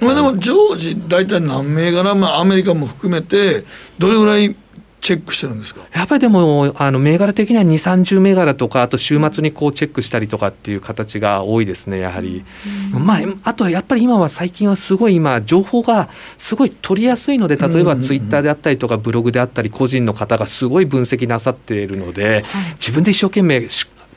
[0.02, 3.66] まあ、でも常時、大体何銘柄、まあ、アメリカも含めて、
[3.98, 4.56] どれぐらい
[5.02, 5.82] チェックしてるんですか？
[5.94, 12.44] やっぱりでも、あの銘柄的には2、30銘柄とか、あと週末にこうチェックしたりとかっていう形が多いですね、やはり。
[12.92, 22.44] まあ、あとはやっぱり今は最近はすごい今、情報がすごい取りやすいので、例えばツイッターであったりとか、ブログであったり、個人の方がすごい分析なさっているので、
[22.76, 23.68] 自分で一生懸命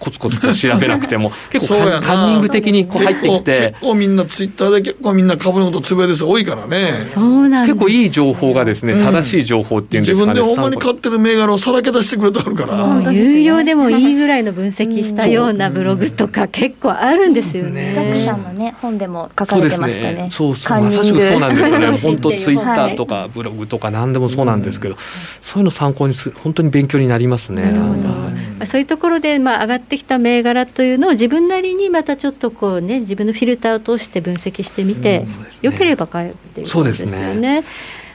[0.02, 1.30] コツコツと調べなくても。
[1.50, 3.74] 結構カンニング的にこう入ってきて。
[3.74, 6.92] 結構みんなツイッターで結構みんな株のことつぶやです多いからね。
[6.92, 13.12] そうなん結構いい情報がですね、正しい情報っていうんですかね、自分でほんまに買ってる銘柄をさらけ出してくれてあるから。
[13.12, 17.92] 有料でもいいぐらいの分析したようなブログとか結構あるんですよね。
[17.94, 20.26] ジャックさんのね本でも書かれてましたね。
[20.30, 21.86] そうそうまさしくそうなんですよね。
[21.96, 24.96] 本当ツイッターとかブログとか何でもそうなんですけど、
[25.40, 27.72] そういうの参考にする本当に勉強になりますね。
[28.64, 35.24] そういうところでまあ上がってきた銘柄というのを自分なりにまたちょっとこうね自分のフィルターを通して分析してみて、
[35.62, 37.64] うん、よければ買えるっていうことですよね。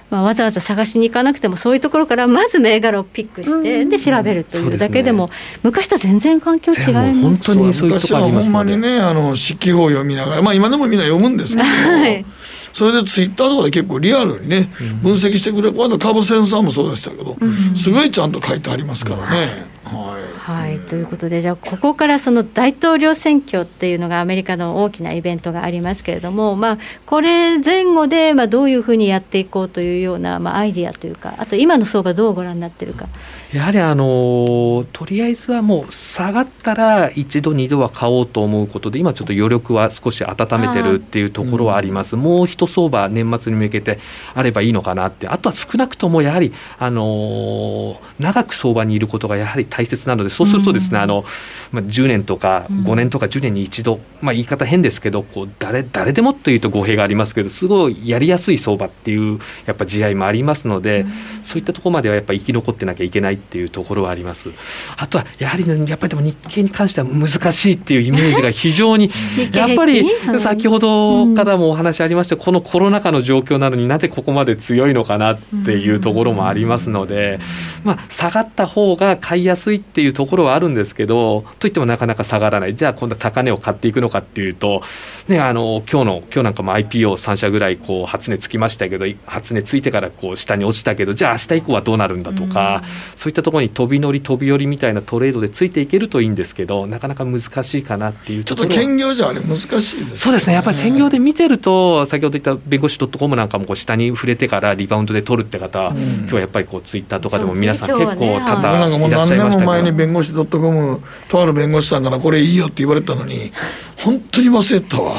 [0.10, 5.30] まあ、わざわざ探しに行かなくてもそういうところからまず銘柄をピックして、で調べるというだけでも、
[5.64, 12.26] 昔と全然環境違います本当にそういうところありますほんまにねあの四季報を読みながらまあ今でもみんな読むんですけど、はい、
[12.72, 14.70] それでツイッターとかで結構リアルにね、
[15.02, 15.84] 分析してくれる。
[15.84, 17.36] あと株センサーもそうでしたけど、
[17.76, 19.68] すごいちゃんと書いてありますからね。
[19.84, 20.17] はい
[20.48, 33.10] はい、ということでじゃあここからその大統領選挙っていうのがアメリカの大きなイベントがありますけれども、まあ、これ前後でまあどういうふうにやっていこうというようなまあアイディアというかあと今の相場どうご覧になってるか。
[33.54, 44.00] やはりあのとりあえずはもう下がったら一度二度は買おうと思うことで今ちょっと余力は少し温めてるっていうところはあります、うん、もう一相場年末に向けて
[44.34, 45.28] あればいいのかなって。
[45.28, 51.26] あとは少なくともやはりあの長く相場にいることがやはり大切なのでそうするとですね、うん、あの
[51.72, 61.06] まあ、10年とか5年とか10年に一度、まあ、言い方変ですけどこう誰誰でもというと語弊がありますけどすごいやりやすい相場っていうやっぱ地合いもありますので、
[61.44, 64.52] そういったところまではやっぱ生き残ってなきゃいけないっていうところはあります。
[64.98, 69.12] あとはやはり、ね、やっぱりでも日経に関しては難しいっていうイメージが非常に
[69.54, 70.06] やっぱり
[70.40, 77.40] 先ほどからもお話ありました、このコロナ禍の状況なのになぜここまで強いのかなっていうところもありますので、
[77.84, 82.76] まあ、下がった方が買いやすいっていうとところはあるんですけどといってもなかなか下がらない。
[82.76, 84.84] じゃあ今度は高値を買っていくのかっていうと、
[85.30, 92.84] ね、あの今日の今日なんかも IPO3 社ぐらいこう初値つきましたけど初値ついてからこう下に落ちたけどじゃあ明日以降はどうなるんだとか、
[93.28, 100.54] そういったところに飛び乗り飛び降りみたいなトレードでついていけるといいんですけどなかなか難しいかなっていうちょっと兼業じゃあれ難しいです、ね、そうですね。
[100.54, 113.52] やっぱり専業で見てると先ほど言った弁護士 .com なんかもこう下に触れてからリバウンドで取るって方、うん、今日はやっぱりこうツイッターとかでも皆さん結構多々いらっしゃいましたけど、ね、何年も前に弁護士 .com とある弁護士さんからこれいいよって言われたのに
[113.98, 115.16] 本当に忘れたわ。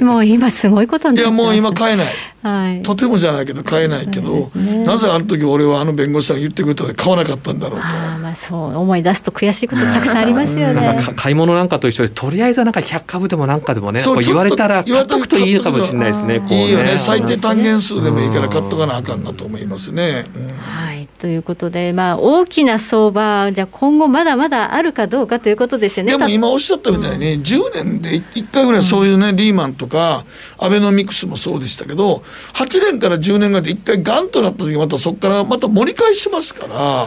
[0.00, 2.06] もう今すごいこといやもう今買えない、
[2.42, 7.86] はい、とてもじゃないけど買えないけど、ね、なぜある時俺はあの弁護士さんが言ってくれたので買わなかったんだろうと。
[7.86, 11.00] あまあそう思い出すと悔しいことたくさんありますよね。
[11.16, 16.98] 買い物なんかと一緒でとりあえずなんか100株でもなんかでもね言われたら買っとくといいのかもしれないですねいいよね。
[16.98, 26.12] 最低単元数でもいいから買っとかなあかんなと思いますね、うん、はいということで、まあ、大きな相場、じゃ今後まだまだあるかどうかということですよね。
[26.12, 30.24] でも今おっしゃったみたいに、うん、10年で1回ぐらいそういうね、うん、リーマンとか、
[30.58, 32.22] アベノミクスもそうでしたけど、
[32.54, 37.04] 8年から10年ぐらいで1回ガンとなった時またそこからまた盛り返しますから、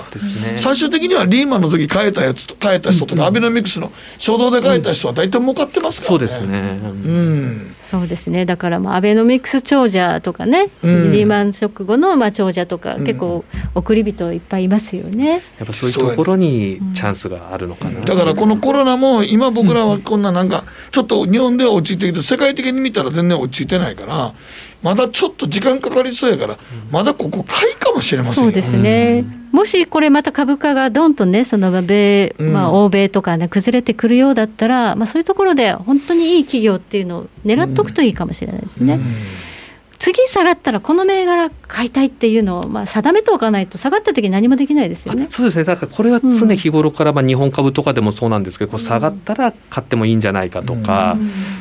[0.52, 6.28] ね、最終的にはリーマンの時変えたやつと、変えた人とか、うん、アベノミクスの初動で変えた人は大体儲かってますからね。
[6.28, 7.72] そうですね、うん。
[7.74, 8.46] そうですね。
[8.46, 13.44] だからまあアベノミクス長者とかね、うん、リーマンショック後のまあ長者とか、結構
[13.74, 15.42] 送り人いっぱいいますよね。
[15.58, 24.34] やっぱそういうところにチャンスがあるのかな、だからこのコロナも今僕らはこんななんかちょっと日本では落ち着いてきて世界的に見たら全然落ち着いてないから
[24.82, 26.58] まだちょっと時間かかりそうやから
[26.92, 29.58] まだここ買いかもしれませんそうですね、うん。
[29.58, 38.96] もしこれまた株価がどんとね、その米、まあ、欧米とかね、崩れてくるようだったら、まあ、そういうところで本当にいい企業っていうのを狙っておくといいかもしれないですね。
[38.96, 39.08] うんうん
[40.00, 45.28] 次下がったらこの銘柄買いたいっていうのをまあ定めておかないと下がった時何もできないですよね。
[45.30, 45.66] そうですね。
[45.66, 51.18] だからこれは常日頃からまあ日本株とかでもそうなんですけど、こう下がったら買ってもいいんじゃないかとか、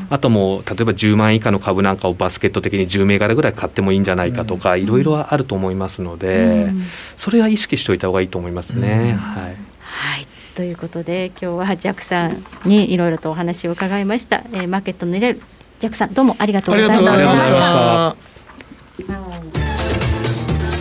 [0.08, 6.70] あともう例えば10万以下の株なんかをバスケット的に10銘柄ぐらい買ってもいいんじゃないかとか、いろいろあると思いますので、
[7.16, 9.18] それは意識しておいた方がいいと思いますね。
[9.20, 9.44] はい。
[9.80, 10.28] はい。
[10.54, 15.40] ということで今日はジャックさんにいろいろとお話を伺いました、えー、マーケットの入れる
[15.78, 18.27] ジャックさんどうもありがとうございました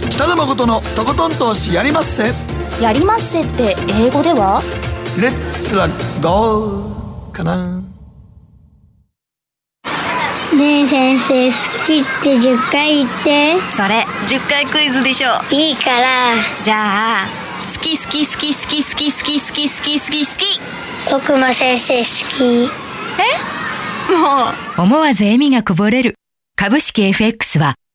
[0.09, 2.33] 北野誠のとことん投資やりまっせ。
[2.81, 4.59] やりまっせって英語では？
[5.21, 5.87] レッツラ
[6.19, 7.79] ゴーかな。
[10.51, 11.55] ねえ先生好
[11.85, 13.59] きって10回言って。
[13.67, 15.29] それ10回クイズでしょ。
[15.51, 16.33] いいから。
[16.63, 17.27] じゃあ
[17.67, 20.59] 好き好き好き好き好き好き好き好き好き好き
[21.11, 22.03] 僕も先生好
[22.35, 22.71] き。
[24.09, 24.11] え？
[24.11, 24.49] も
[24.79, 24.81] う。
[24.81, 26.15] 思わず笑みがこぼれる。
[26.55, 27.75] 株式 FX は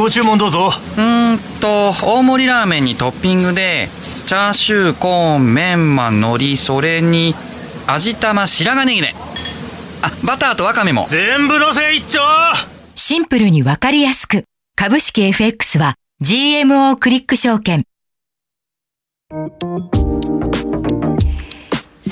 [0.00, 0.70] ご注文どうぞ。
[0.96, 3.90] うんと大盛りラーメンにトッピングで
[4.26, 7.34] チャーシューコーンメンマ海苔それに
[7.86, 9.14] 味玉白髪ネギね
[10.00, 11.04] あバターとワカメも。
[11.06, 12.18] 全部のせ一丁。
[12.94, 14.44] シンプルにわかりやすく。
[14.74, 17.84] 株式 FX は GMO クリック証券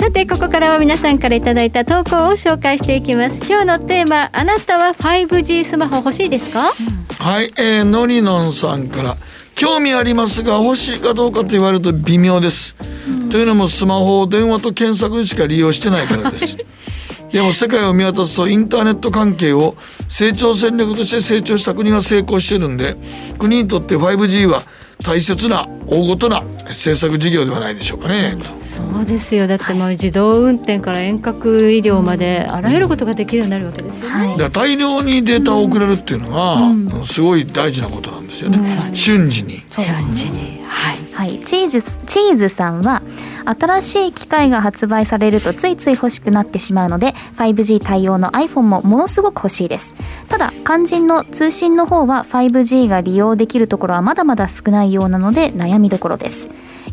[0.09, 3.43] さてここからは皆さんからいただいた投稿を紹介していきます。
[3.47, 9.19] 今日のテーマあなたは 5G スマホ欲しいですか、うん、はい、えー、のりのんさんから
[9.55, 12.75] 興味ありますが欲しいかどうかと言われると微妙です、
[13.07, 16.57] うん、というのもスマホを電話と検索しか利用してないからです。
[17.31, 19.77] でも世界を見渡すとインターネット関係を
[20.09, 22.97] 成長戦略として成長した国が成功してるんで
[23.39, 24.63] 国にとって 5G は
[25.05, 28.37] 大切な大ごとな政策事業ではないでしょうかね。
[28.59, 29.47] そうですよ。
[29.47, 34.37] だってもう自動運転から遠隔医療まであらゆることができるようになるわけですよね。
[34.37, 39.63] はい、大量にデータを送れるっていうのが、うん、すごい大事なことなんですよね、うん、瞬時に。
[39.71, 40.63] 瞬時に。
[40.67, 43.03] はい、はい、チーズチーズさんは
[43.49, 49.95] 新しい機械が発売されるとついつい欲しくなってしまうので 5G 対応の iPhone もものすごく欲しいです。
[50.29, 56.51] ただ肝心の通信の方は 5G が利用できるところはまだまだ少ないようなので悩みどころです。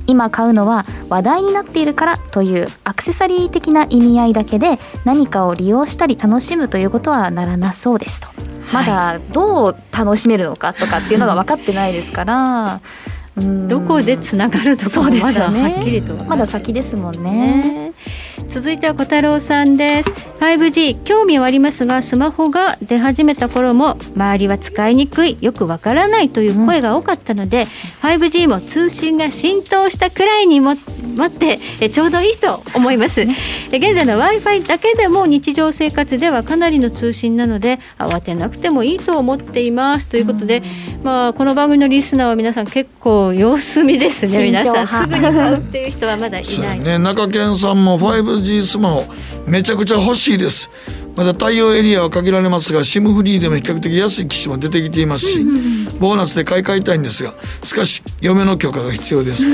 [0.08, 8.28] 今買うのは話題になっているからというアクセサリー的な意味合いだけで何かを利用したり楽しむということはならなそうですと、
[8.72, 12.82] まだどう楽しめるのかとかっていうのが分かってないですから
[13.67, 17.91] どこでつながるとかまだはっきりと、ね、まだ先ですもんね。
[18.56, 20.36] 続いては小太郎さんです。
[20.39, 27.68] 5G 興味はありますがスマホが出始めた頃も周りは使いにくいよくわからないという声が多かったので、うん、
[28.10, 30.76] 5G も通信が浸透したくらいにも
[31.16, 33.36] 待ってえちょうどいいと思います、ね、
[33.70, 40.62] 現在の w i f i だけでも日常生活ではかなりの通信なので慌てなくてもいいと思っていますということで、
[41.03, 44.43] まあ、この番組のリスナーは皆さん結構様子見ですね。
[44.43, 49.06] 皆さんすぐに買うっていう人はまだいない、ね、中堅さんも 5G スマホ
[49.48, 50.70] めちゃくちゃ欲しいです。
[51.16, 55.46] まだ対応エリアは限られますが SIM フリーでも比較的安い機種も出てきていますし、
[55.98, 57.34] ボーナスで買い替えたいんですが
[57.64, 59.46] しかし嫁の許可が必要です。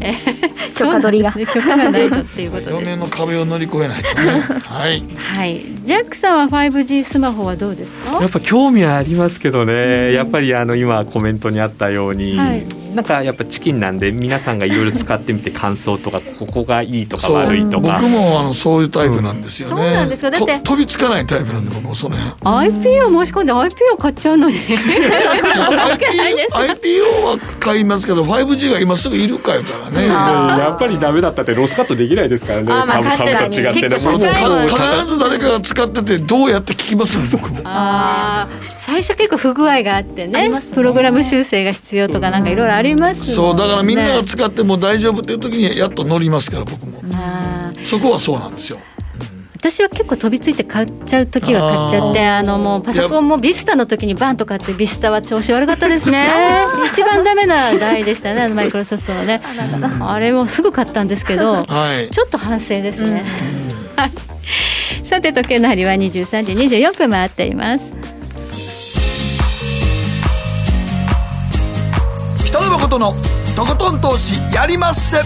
[0.00, 0.14] え
[0.76, 2.70] 許可取りが、ね、許可がないとっていうことで。
[2.76, 4.44] 嫁の壁を乗り越えないとね。
[4.66, 8.20] はい、はい、ジャックさんは 5G スマホはどうですか？
[8.20, 12.66] やっぱ興味はありますけどね、やっぱりあの今コメントにあったように、はい。
[12.94, 17.98] なんかやっぱチキンなんで皆さんがいろいろ使ってみて感想とかここがいいとか悪いとか。
[18.00, 20.58] 僕もあのそういうタイプなんですよね、うん、そうなんですかだって。
[20.60, 22.80] 飛びつかないタイプなんで僕もその辺。
[22.80, 24.58] IP を申し込んで IP を買っちゃうのに。
[24.58, 24.74] IP,
[26.52, 30.06] IPO は買いますけど 5G が今すぐいるかよからね。
[30.08, 32.66] やっぱりダメだったってロスカットできないですからね。
[32.66, 33.18] 株株
[33.52, 33.96] と違ってね。
[33.96, 37.60] 必ず誰かが使っててどうやって聞きます僕も。
[37.64, 47.00] あ最初結構不具合があってね、ね、プログラム修正が必要とかなんかいろいろあります、ね、そうだからみんなが使っても大丈夫っていう時にやっと乗りますから僕も
[47.84, 48.78] そこはそうなんですよ。
[49.60, 56.64] 私は結構飛びついて買っちゃう時は買っちゃってあのもうパソコンもビスタの時にバンと買ってビスタは調子悪かったですね。
[56.90, 59.42] 一番ダメな台でしたね マイクロソフトのね。
[60.00, 61.64] あれもすぐ買ったんですけど、は
[62.00, 63.26] い、ちょっと反省ですね、
[63.98, 67.92] うん、 さて時計の針は23時24分回っています。
[72.46, 73.12] 北野誠の
[73.56, 75.18] とことん投資やりまっせ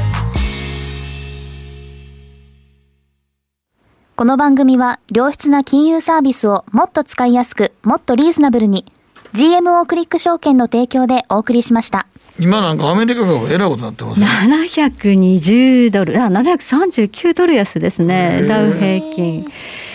[4.17, 8.85] この番組は良質な金融サービスをもっと使いやすくもっとリーズナブルに
[9.33, 12.07] GMO クリック証券の提供でお送りしました。
[12.39, 14.27] 今なんかアメリカがえらいことになってますね。
[14.27, 19.51] 720ドルあ739ドル安ですねダウ平均。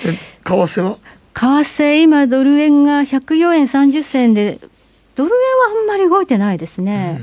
[0.06, 0.98] え為替は？
[1.34, 4.60] 為替今ドル円が104円30銭で
[5.16, 7.22] ドル円はあんまり動いてないですね。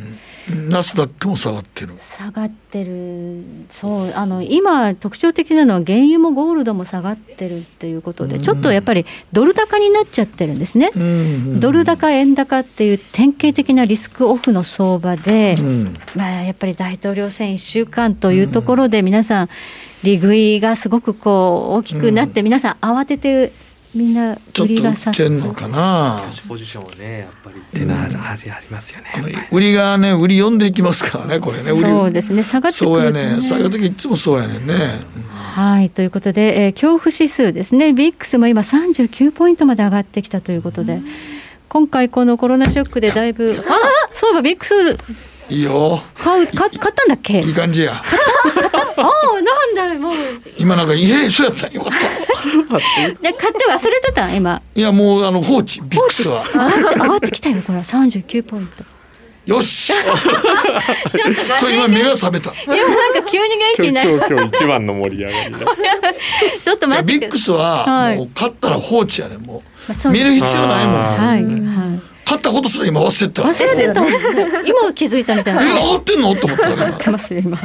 [0.69, 1.95] ナスダックも下がってる。
[1.99, 3.43] 下がってる。
[3.71, 10.91] そうあの今特徴的なのは原油もゴールドも下がってるっていうことで、ちょっとやっぱりドル高になっちゃってるんですね、
[11.59, 15.57] ドル高円高っていう典型的なリスクオフの相場で、
[16.15, 19.49] まあ、やっぱり大統領選1週間というところで皆さん
[20.03, 23.53] 利食いがすごくこう大きくなって、皆さん慌てて
[23.97, 26.19] みんな売りがさってんのかな。
[26.21, 28.17] キャッシュポジションはねやっぱりっていうのはあり
[28.71, 31.63] ますよね、売りがね売り読んでいきますからねこれね。
[31.63, 32.43] そうですね。
[32.43, 34.75] 下がってくると、ね、そうやね下がる時いつもそうやねんね、
[35.17, 37.93] うん、はいということで、えー、恐怖指数ですね。
[37.93, 41.07] ビックスも今39ポイントまで上がってきたということで、うん、
[41.69, 44.97] 今回このコロナショックでだいぶあそういえばビックス
[45.49, 46.03] いいよ。
[46.17, 47.41] 買う買買ったんだっけ？
[47.41, 47.93] いい感じや。
[48.99, 50.17] ああなんだもう。
[50.59, 52.79] 今なんかいえそうやったよかった。
[53.23, 54.61] で買って忘れてた今？
[54.75, 56.45] いやもうあの放置ビックスは。
[56.53, 57.79] 上がって上がってきたよこれ。
[57.79, 58.85] 39ポイント。
[59.47, 59.93] よし。
[59.95, 60.09] ちょ
[61.57, 62.53] っと今目が覚めた。
[62.65, 64.17] 今なんか急に元気になる。
[64.17, 65.55] 今日今日一番の盛り上がり
[66.65, 67.13] ちょっと待って。
[67.21, 69.63] ビックスはもう買ったら放置やねも
[70.09, 70.09] う。
[70.11, 73.43] 見る必要ないもんはいはい買ったことすら今忘れた。
[73.43, 74.05] 忘れてた。
[74.63, 75.63] 今気づいたみたいな。
[75.63, 76.35] え上がってんの？
[76.35, 77.57] と思った上がってますよ今。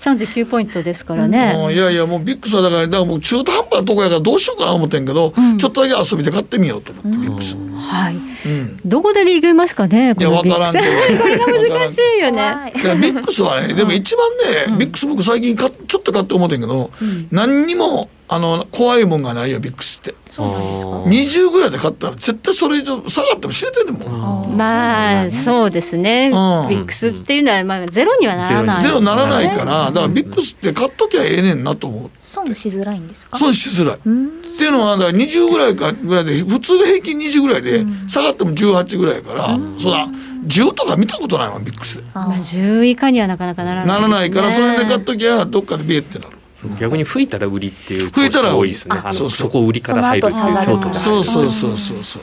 [0.00, 7.56] 39ポイントですからね、うん、いやいやもうビックスはだからだからもう中途半端なとこやからどうしようかな思ってんけど、うん、ちょっとだけ遊びで買ってみようと思ってビックス。
[7.56, 12.72] はい、うん、どこでリーグいますかねいや分からんけどこれが難しいよね。
[12.74, 14.28] いやビックスはねでも一番
[14.72, 16.90] ね、ビックス僕最近かちょっと買って思ってんけど、
[17.30, 20.14] 何にもあの怖いもんがないよビックスって。
[20.30, 24.56] そうなんですか？20ぐらいで買ったら絶対それ以上下がっても知れてるもん。
[24.56, 28.82] まあそうですね、ビックスっていうのはまあゼロにはならない。
[28.82, 32.10] ゼロならないからだからビックスって買っときゃええねんなと思う。
[32.18, 33.38] 損しづらいんですか？
[33.38, 33.96] 損しづらい。
[33.96, 39.46] っていうのはだから20ぐらいかぐらいで普通が平均20ぐらいで下がっても18ぐらいやから、
[39.80, 40.06] そうだ。
[40.46, 46.37] 10とか見たことないわビックスまあ10以下にはなかなかならない、ね、ならないからそれで買っときゃどっかでビエってなる
[46.80, 48.96] 逆に吹いたら売りっていう吹いたら多いですね。
[48.96, 52.22] あのそこ売りから入るっていうショートそうそうそうそうそう。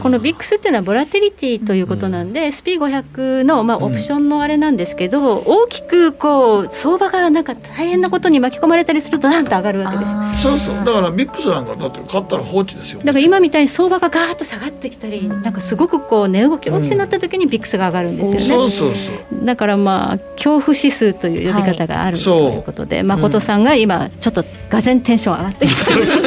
[0.00, 10.04] このビックスっていうのはボラテリティということなんで、うん、SP500 の、まあ、オプションのあれなんですけど、うん、大きくこう相場がなんか大変なことに巻き込まれたりするとなんと上がるわけで
[10.36, 10.84] すそうそう。
[10.84, 13.00] だからビックスなんかだって買ったら放置ですよ。
[13.00, 19.44] だから今みたいに相場がガーッと下がってきたりなんかすごくこう値動き大きくなった時にビックスが上がるんですよね、そうそうそう。
[19.44, 26.24] だからまあ恐怖指数という呼び方があるということで、誠さんがが今ちょっとがぜんテンション上がってきてるスロ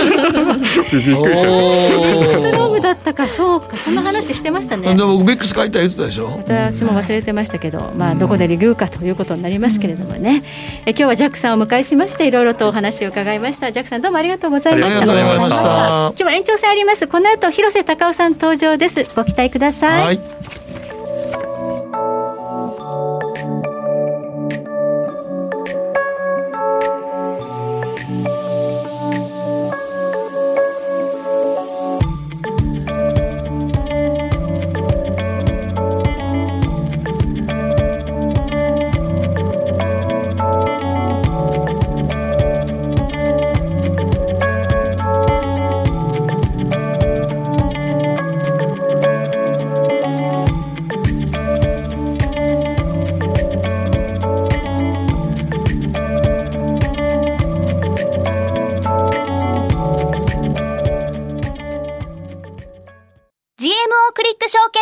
[2.68, 3.78] ーグだったかそうか。
[3.78, 4.96] そんな話してましたね。
[4.96, 6.28] で僕ビックス書いた言ってたでしょ？
[6.46, 10.44] 私も忘れてましたけど、まあ、どこでレビューかということになりますけれどもね、
[10.86, 13.72] え今日はジャックさんをお迎えしましていろいろとお話を伺いました。
[13.72, 15.06] ジャックさんどうもありがとうございました。
[15.06, 17.08] 今日は延長戦あります。
[17.08, 19.06] この後広瀬隆夫さん登場です。
[19.16, 20.20] ご期待ください、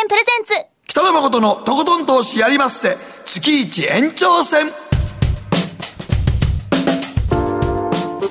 [0.03, 0.53] 券プレゼンツ。
[0.87, 2.97] 北野誠のとことん投資やりまっせ。
[3.25, 4.67] 月一延長戦。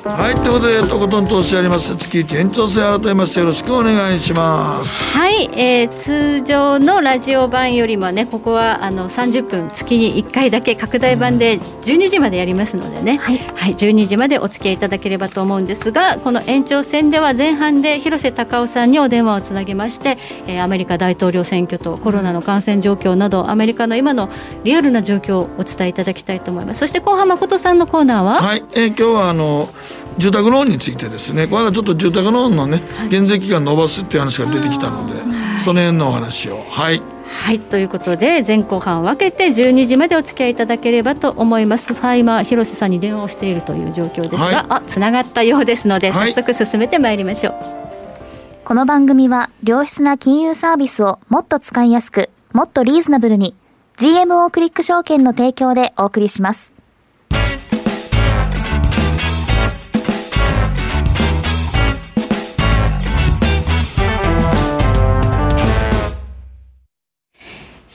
[0.04, 1.96] はいということでとことん投資やります。
[1.96, 5.04] 月一延長戦改めましてよろしくお願いします。
[5.16, 24.30] はい、えー、通常のラジオ版よりもねここはあの30分月に1回だけ拡大版で12時までやりますのでね、はい、はい、12時までお付き合いいただければと思うんですがこの延長戦では前半で広瀬隆夫さんにお電話をつなげまして、えー、アメリカ大統領選挙とコロナの感染状況などアメリカの今の
[24.64, 26.80] リアルな状況をお伝えいただきたいと思います。
[26.80, 28.42] そして後半誠さんのコーナーは？
[28.42, 29.68] はい、えー、今日はあの
[30.18, 31.46] 住宅ローンについてですね。
[31.46, 35.14] この間ちょっと住宅ローンのね減税期間延ばすっていう話が出てきたので、
[35.58, 36.64] その辺のお話を。
[36.68, 37.02] はい。
[37.26, 37.58] はい。
[37.58, 41.94] ということで前後半分けて12時までお付き合いいただければと思います。
[41.94, 53.54] さあ今広瀬さんに電話をしているという状況ですが、はい、あつながったようですので早速進めてまいりましょう、はい、この番組は良質な金融サービスをもっと使いやすくもっとリーズナブルに
[53.98, 56.74] GMO クリック証券の提供でお送りします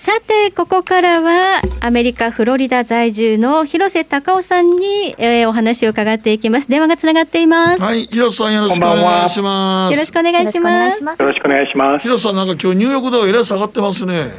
[0.07, 6.69] さて、ここからはアメリカ・フロリダ在住の広瀬隆夫さんに、えー、お話を伺っていきます。
[6.69, 7.81] 電話がつながっています。
[7.81, 9.93] はい、広瀬さんよろしくお願いします。
[9.93, 11.21] よろしくお願いします。
[11.21, 12.03] よろしくお願いします。
[12.03, 14.31] 広瀬さんなんか今日ニューヨークダウえらい下がってますね。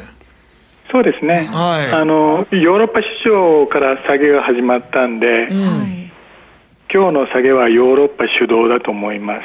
[0.91, 1.47] そうですね。
[1.53, 1.93] はい。
[1.93, 6.11] あのヨーロッパ市場から下げが始まったんで、うん、
[6.91, 9.43] 今日の下げはヨーロッパ主導だと思います。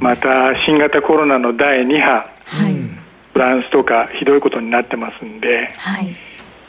[0.00, 2.26] また新型コロナの第2波。
[2.46, 2.93] はい
[3.34, 6.16] フランスとかひどいことになってますんで、はい、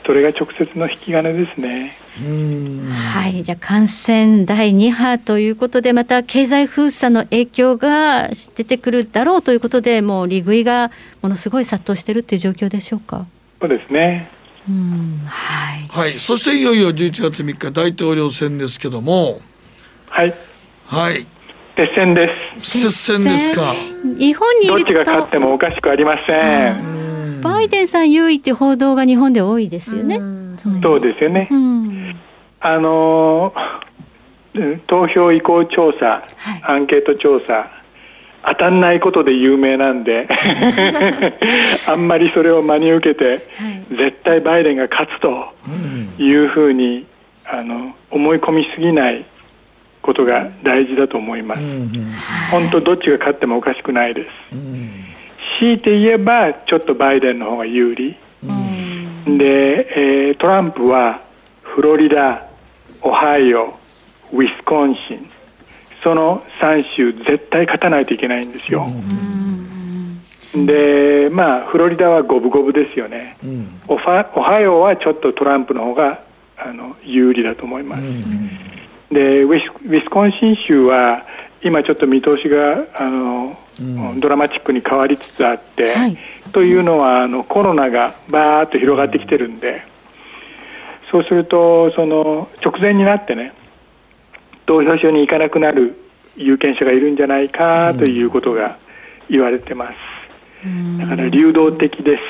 [0.04, 1.96] それが直接の引き金ですね。
[3.12, 10.92] はい、じゃあ感染第2波ということで、また経済封鎖の影響が出てくるだろうということで、もう利食いが
[11.22, 13.28] ものすごい殺到しているという状況でしょうか？
[13.62, 14.28] そうですね。
[15.28, 19.40] はい、はい、そしていよいよ11月3日大統領選ですけども、
[20.10, 20.34] はい、
[20.88, 21.28] はい、
[21.76, 22.82] 接戦です。
[22.90, 23.74] 接戦ですか。
[24.18, 27.42] 日本にどっちが勝ってもおかしくありません。
[27.42, 30.20] バイデンさん優位って報道が日本で多いですよね。
[30.82, 31.50] そうですよね。
[32.62, 33.54] あの
[34.88, 37.70] 投票意向調査、はい、アンケート調査、
[38.48, 40.28] 当たんないことで有名なんで
[41.88, 43.42] あんまりそれを真に受けて、はい、
[43.98, 45.54] 絶対バイデンが勝つと
[46.24, 47.06] いうふうに
[47.46, 49.26] あの思い込みすぎない
[50.06, 51.62] ことが大事だと思います、
[52.52, 54.58] 本当、どっちが勝ってもおかしくないです、
[55.60, 58.16] 強いて言えば、ちょっとバイデンの方が有利、
[59.26, 61.22] で、えー、トランプは
[61.64, 62.46] フロリダ、
[63.02, 63.78] オハイオ、
[64.32, 65.28] ウィスコンシン、
[66.02, 68.88] その3州、絶対勝たないといけないんですよ。
[70.54, 76.22] でまあ、フロリダは五分五分ですよね、うん、オハイオはちょっとトランプの方が
[76.58, 78.02] あの有利だと思います。
[78.02, 78.75] うん
[79.12, 81.26] でウィスウィスコンシン州は
[81.62, 86.18] 今ちょっと見通しがあの、うん、ドラマチックに変わりつつあって、はい、
[86.52, 89.84] というのはあのコロナがバーッと広がってきてるんで
[91.10, 93.54] そうするとその直前になってね
[94.66, 95.96] 投票所に行かなくなる
[96.36, 98.78] 有権者がいるんじゃないかということが
[99.30, 99.96] 言われてます、
[101.00, 102.22] だから流動的です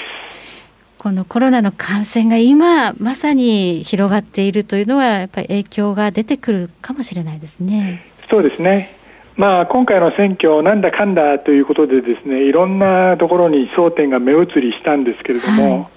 [1.06, 8.03] このコロナの感染が今まさに広がっているというのはやっぱり影響が出てくるかもしれないですね。
[8.28, 8.89] そうですね。
[9.36, 15.88] まあ今回の選挙なんだかんだということでですね、いろんなところに争点が目移りしたんですけれども、はい、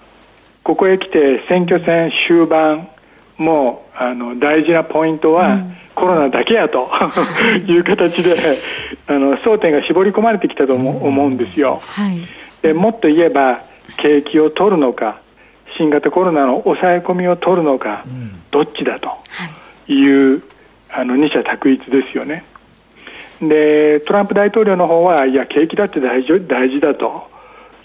[0.62, 2.90] ここへ来て選挙戦終盤
[3.38, 6.86] もあの大事なポイントは、うん、コロナだけやと
[7.66, 8.58] いう形で
[9.06, 11.80] あの争点が絞り込まれてきたと思思うんですよ。
[11.82, 12.18] はい、
[12.60, 13.62] でもっと言えば
[13.98, 15.20] 景気を取るのか
[15.76, 18.04] 新型コロナの抑え込みを取るのか、
[18.50, 19.10] どっちだと
[19.86, 20.34] い。
[20.36, 20.42] う、
[20.90, 22.44] あの二者択一ですよね。
[23.40, 27.28] でトランプ大統領の方はいや景気だって大事大事だと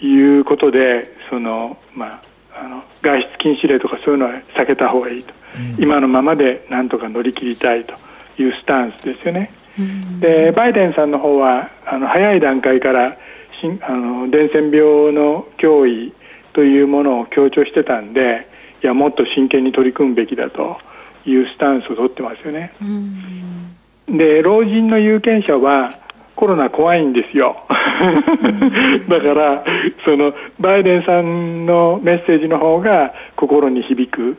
[0.00, 2.20] いうことでその、ま
[2.52, 5.32] あ、あの外出禁止令とかそういうのは避けた方がいいと、
[5.78, 7.94] 今のままでなんとか乗り切りたいと
[8.42, 9.52] いうスタンスですよね。
[10.20, 13.16] でバイデンさんの方はあの早い段階から
[13.82, 16.12] あの伝染病の脅威
[16.52, 18.46] というものを強調してたんで
[18.82, 20.78] いやもっと真剣に取り組むべきだと
[21.26, 22.72] いうスタンスを取ってますよね。
[24.08, 25.98] で老人の有権者は
[26.36, 27.56] コロナ怖いんですよ。
[29.08, 29.64] だから
[30.04, 34.36] そのバイデンさんのメッセージの方が心に響く、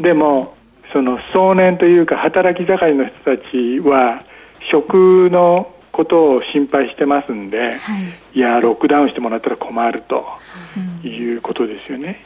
[0.00, 0.54] でも
[0.92, 4.22] その壮年というか働き盛りの人たちは
[4.70, 7.76] 食のことを心配してますんで、
[8.32, 10.24] い、やロックダウンしてもらったら困ると
[11.02, 12.24] いうことですよね。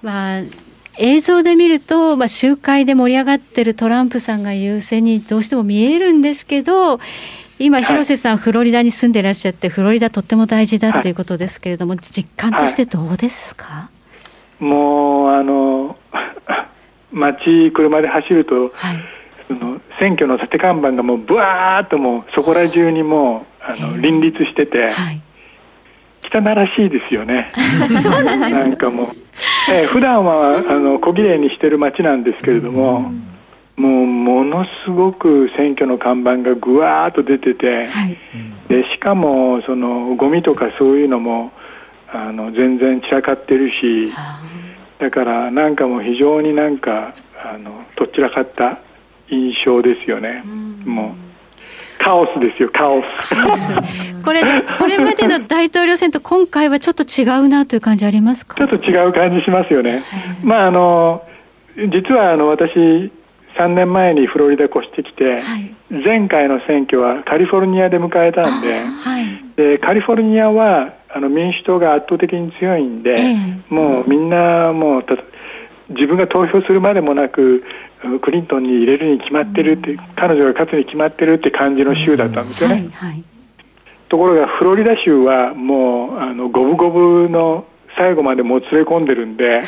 [0.00, 0.42] まあ
[0.98, 6.98] 映像で見ると、まあ、集会で盛り上がってるトランプさんが優勢にどうしても見えるんですけど
[7.60, 13.90] 今、広瀬さん、フロリダに住んでいらっしゃってフロリダとっても大事だということですけれども、実感としてどうですか、
[14.60, 15.96] もうあの
[17.10, 18.72] 街、車で走ると、
[19.48, 24.90] その選挙の縦看板がもうぶわーっともうそこら中にもうあの林立してて、
[26.30, 27.50] 汚らしいですよね。
[28.02, 29.06] そうなんですなんかもう、
[29.72, 33.12] えー、普段はあの小綺麗にしてる街なんですけれども、
[33.76, 37.88] もうものすごく選挙の看板がぐわーっと出てて、
[38.68, 41.52] でしかもそのゴミとかそういうのも
[42.12, 44.12] あの全然散らかってるし、
[44.98, 48.78] だからなんかもう非常になんかあのとっちらかった
[49.30, 50.42] 印象ですよね。
[50.84, 51.14] も
[52.00, 53.74] うカオスですよ、カオス。
[54.24, 54.42] これ、
[54.78, 58.54] これまでの大統領選と今回はちょっと違うなという感じありますか？
[58.54, 60.02] ちょっと違う感じしますよね。
[60.42, 61.22] まあ、あの、
[61.76, 63.10] 実はあの、私、
[63.58, 65.42] 3年前にフロリダ越してきて、
[65.90, 68.82] 前回の選挙はカリフォルニアで迎えたんで、
[69.56, 73.16] でカリフォルニアはあの民主党が圧倒的に強いんで、
[73.68, 75.04] もうみんなもう
[75.88, 77.64] 自分が投票するまでもなく
[78.20, 82.90] クリントンに入れるに決まってるって、彼女が勝つに決まってるって感じの州だったんですよね。
[84.08, 89.62] ところがフロリダ州はもうあの五分五分の最後までもつれ込んでるんで、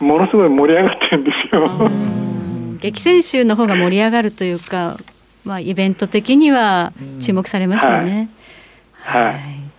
[0.00, 1.90] ものすごい盛り上がってるんですよ。
[2.80, 4.98] 激戦州の方が盛り上がるというか、
[5.44, 8.28] まあ、イベント的には注目されますよね。
[8.92, 9.34] はい、はい、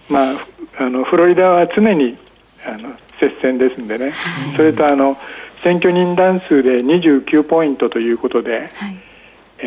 [0.09, 0.35] まあ、
[0.79, 2.17] あのフロリダは常に
[2.65, 2.89] あの
[3.19, 4.13] 接戦ですんでね、
[4.55, 5.17] それとあの
[5.63, 8.97] 選挙人団数で29ポイントということで、はい、
[9.59, 9.63] え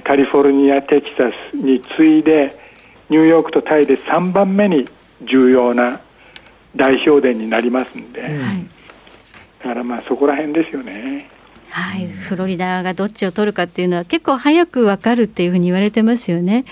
[0.00, 2.58] ー、カリフォルニア、テキサスに次いで
[3.10, 4.88] ニューヨークとタイで3番目に
[5.22, 6.00] 重要な
[6.76, 8.30] 代表殿になりますんで、はい、
[9.62, 11.30] だからまあそこら辺ですよね。
[11.70, 16.64] はい、フロリダがどっちを取るかっていうのは結構早く分かるっていうふうに言われてますよね。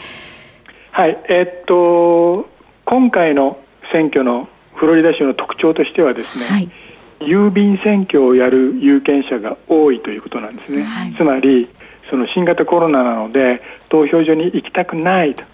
[0.93, 2.49] はい、えー、っと
[2.85, 3.59] 今回の
[3.93, 6.71] 選挙のフロリダ州の特徴としてはですね、はい、
[7.27, 10.83] 郵便選挙をやる有権者が多いということなんですね。
[10.83, 11.69] はい、つまり
[12.11, 15.45] その新型コロナなので投票所に行きたくないと、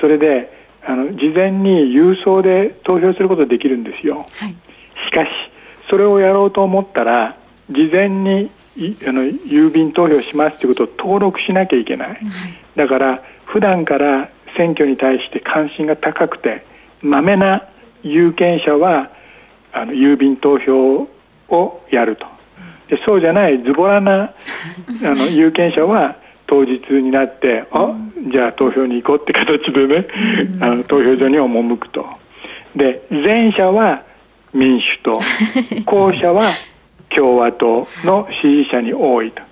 [0.00, 0.52] それで
[0.84, 4.26] あの事前に郵送で投票することができるんですよ。
[4.38, 4.54] はい、
[5.06, 5.28] しかし
[5.90, 7.36] それをやろうと思ったら
[7.70, 8.50] 事前に
[9.06, 12.20] あの郵便投票しますということを登録しなきゃいけない、はい、
[12.76, 16.64] だから普段から選挙に対して関心が高くて
[17.02, 17.68] まめな
[18.02, 19.10] 有権者は
[19.72, 21.08] あの郵便投票
[21.48, 22.26] をやると。
[22.88, 24.32] でそうじゃないズボラな
[25.04, 26.16] あの有権者は
[26.46, 27.94] 当日になってあ
[28.32, 30.06] じゃあ投票に行こうって形でね
[30.60, 32.06] あの投票所に赴くと。
[32.74, 34.02] で前者は
[34.52, 35.20] 民主党。
[35.86, 36.50] 後者は
[37.14, 39.42] 共和党の支持者に多いと。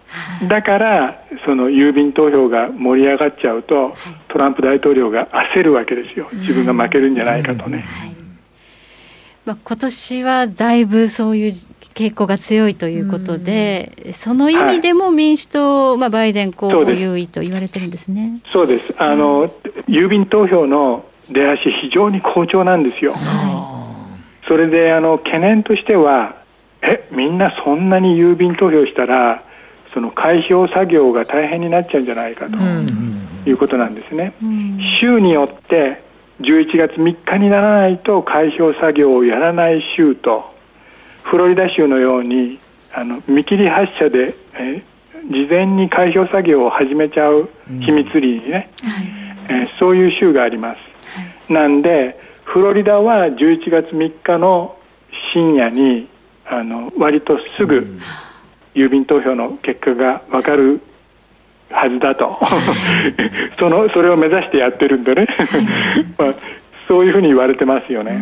[0.48, 3.94] だからその郵便投票が盛り上がっちゃうと
[4.28, 6.28] トランプ大統領が焦るわけですよ。
[6.32, 7.84] 自分が負けるんじゃないかとね。
[9.48, 11.52] まあ、今年はだいぶそういう
[11.94, 18.42] 傾向が強いということで、その意味でも民主党、はい、まあ、バイデン候補優位と言われてるんですね。
[18.52, 18.94] そうです。
[18.98, 19.50] あの、うん、
[19.86, 23.14] 郵便投票の出足、非常に好調なんですよ。
[23.14, 23.18] は
[24.44, 26.36] い、それであの懸念としては
[26.82, 29.42] えみんなそんなに郵便投票したら
[29.94, 32.58] その開票作業が大変になっちゃうんじゃないかと
[33.48, 34.34] いうことなんですね。
[35.00, 36.06] 州によって
[36.40, 40.44] 11月3日にならないと開票作業をやらない州と
[41.22, 42.60] フロリダ州のように
[42.92, 44.82] あの見切り発車でえ
[45.30, 48.70] 事前に開票作業を始めちゃう秘密裏にね、
[49.48, 54.76] えーそういう州があります、なんでフロリダは11月3日の
[55.32, 56.08] 深夜に
[56.44, 57.98] あの割とすぐ
[58.74, 60.80] 郵便投票の結果が分かる
[61.70, 62.38] はずだと。
[63.58, 65.26] そのそれを目指してやってるんでね、
[66.18, 66.34] まあ、
[66.86, 68.18] そういうふうに言われてますよね。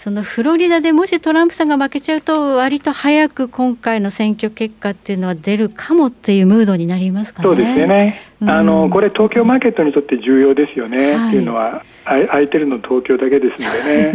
[0.00, 7.48] そのフロリダでもしトランプさんが負けちゃうと、割と早く今回の選挙結果っていうのは出るかもっていうムードになりますかね。
[7.50, 8.50] そうですよね、うん。
[8.50, 11.28] あのこれ、東京マーケットにとって重要ですよね、はい。
[11.28, 14.12] っていうのは、あい空いてるの東京だけですんでね、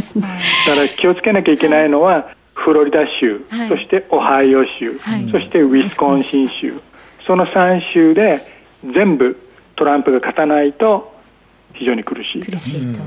[0.68, 3.70] だから気をつけなきゃいけないのは、フロリダ州、はい。
[3.70, 5.30] そしてオハイオ州、はい。
[5.30, 6.82] そしてウィスコンシン州、
[7.26, 8.42] その3州で
[8.84, 9.38] 全部
[9.76, 11.14] トランプが勝たないと、
[11.74, 12.44] 非常に苦しい。
[12.44, 13.00] 苦しいと。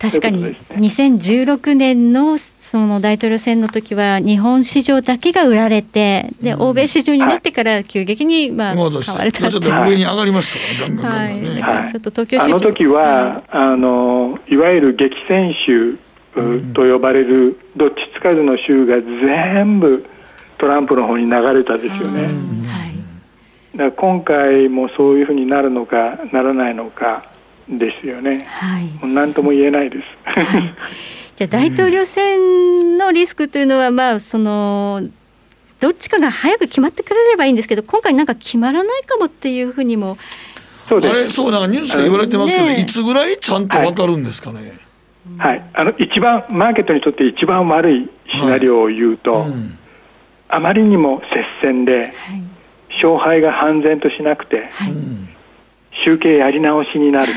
[0.00, 9.50] 確かに2016年のその大統領選の時は日本市場だけが売られてで、欧米市場になってから急激にまあ買われた。
[9.50, 11.06] ちょっと上に上がりました。
[11.06, 11.54] はい。
[11.54, 12.44] だからちょっと東京市場。
[12.44, 15.98] あの時は、あのいわゆる激戦州
[16.36, 20.06] うと呼ばれるどっちつかずの州が全部
[20.58, 22.28] トランプの方に流れたですよね。
[23.80, 27.24] だから今回もそういうふうになるのかならないのか
[27.66, 28.46] ですよね。
[29.00, 30.04] もう何とも言えないです。
[31.36, 35.00] じゃあ大統領選のリスクというのは、まあその
[35.78, 40.18] どっちかが早く決まってくれればいいんですけど今回なんか決まらないかもっていうふうにも。
[40.86, 42.80] そうあれ、そうなんかニュースで言われてますけど、ねえ。
[42.82, 44.74] いつぐらいちゃんとわかるんですかね？
[45.38, 49.46] はい、あの一番マーケットにとって一番悪いシナリオを言うと、
[50.48, 51.22] あまりにも
[51.62, 52.12] 接戦で、
[52.94, 54.68] 勝敗が半然としなくて、
[56.04, 57.32] 集計やり直しになる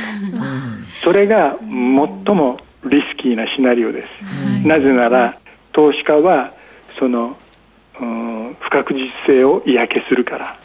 [1.02, 1.70] と、それが最
[2.36, 4.68] もリスキーなシナリオです。
[4.68, 5.38] なぜなら
[5.74, 6.54] 投資家は
[7.00, 7.36] その
[8.00, 10.58] うん不確実性を嫌気するから、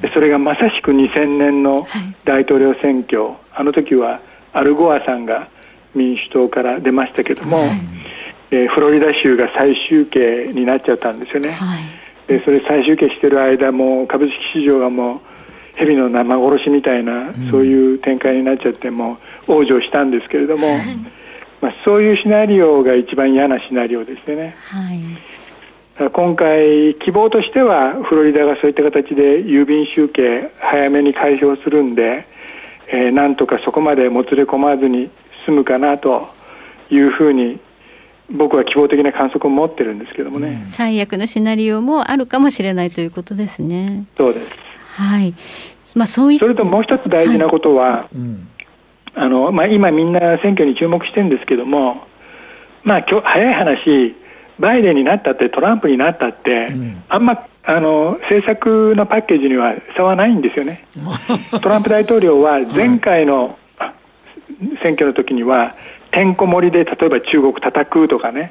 [0.00, 1.86] でそれがまさしく2000年の
[2.24, 4.20] 大統領選挙、あの時は
[4.52, 5.48] アルゴアさんが
[5.94, 7.58] 民主党から出ましたけども、
[8.50, 11.58] えーフロリダ州が再集計になっちゃったんですよね。
[12.26, 15.20] でそれ再集計してる間も株式市場がもう
[15.76, 20.66] 蛇の生殺しみたいな、そういう展開になっちゃってもう往生したんですけれども、
[21.60, 24.56] まあ、そういうシナリオが一番嫌なシナリオですよね。
[25.94, 32.26] だから今回、希望としてはフロリダがそういった形で郵便集計早めに開票するんで、
[32.88, 35.10] えーなんとかそこまでもつれ込まずに
[35.44, 36.28] 済むかなと
[36.90, 37.60] いうふうに
[38.30, 44.06] 僕は希望的な観測を持ってるんですけどもね、最悪のシナリオもあるかもしれないということですね。
[44.16, 44.50] そうです
[44.96, 45.34] はい。
[45.94, 48.08] まあそういそれともう一つ大事なことは、
[49.14, 52.06] あのまあ、今みんな選挙に注目してるんですけども、
[52.82, 54.16] まあ、今日早い話
[54.58, 56.72] バイデンになったってトランプになったって、
[57.08, 60.84] あんまあの政策のパッケージには差はないんですよね。
[61.62, 63.92] トランプ大統領は前回のあ
[64.82, 65.72] 選挙の時には
[66.16, 68.50] てんこ盛りで例えば中国叩くとかね、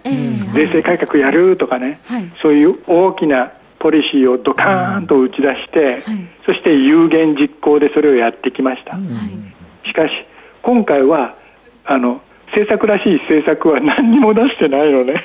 [0.53, 1.99] 税制改革やるとかね、
[2.39, 6.03] そういう大きなポリシーをドカーンと打ち出して、
[6.45, 8.99] そして有言実行でそれをやってきました。
[9.87, 10.11] しかし
[10.61, 11.35] 今回は
[11.85, 15.23] あの政策らしい政策は何にも出してないのね、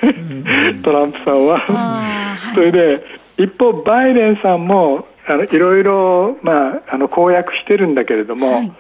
[0.83, 2.39] トランプさんは。
[2.55, 3.05] それで
[3.37, 8.75] 一方、バイデンさんもあのいろいろ、まあ、あの公約してるんだけれども、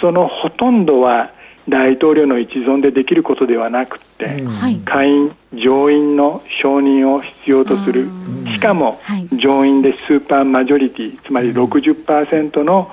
[0.00, 1.35] そのほとんどは
[1.68, 4.42] 大統領の一存でできることではなくて、
[4.84, 8.08] 下院、上院の承認を必要とする、
[8.52, 9.00] しかも
[9.32, 12.90] 上院でスーパーマジョリティ、つまり60%の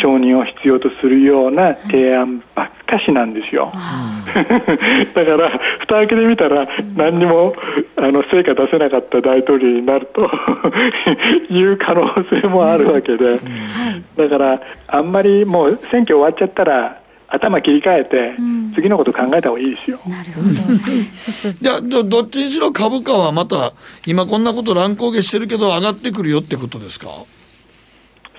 [0.00, 3.72] 承認を必要とするような提案ばっかしなんですよ。
[3.74, 5.50] だから、
[5.80, 7.54] 蓋開けてみたら、何にも
[7.96, 10.30] あの成果出せなかった大統領になると
[11.52, 13.40] いう可能性もあるわけで、
[14.16, 16.98] だから、あんまりもう選挙終わっちゃったら、
[17.28, 18.32] 頭切り替えて、
[18.74, 20.00] 次のこと考えた方がいいですよ。
[21.60, 23.72] いやどどっちにしろ株価はまた
[24.06, 27.08] 今こんなこと乱高下してるけど上がってくるよってことですか？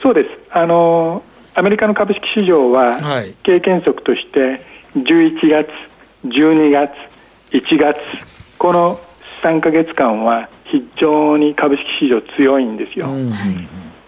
[0.01, 0.29] そうです。
[0.51, 1.21] あの
[1.55, 2.97] アメリカの株式市場は
[3.43, 4.63] 経験則として
[4.95, 5.67] 11月、
[6.25, 6.91] 12月、
[7.51, 7.97] 1月
[8.57, 8.97] この
[9.43, 13.07] 3ヶ月間は非常に株式市場強いんですよ。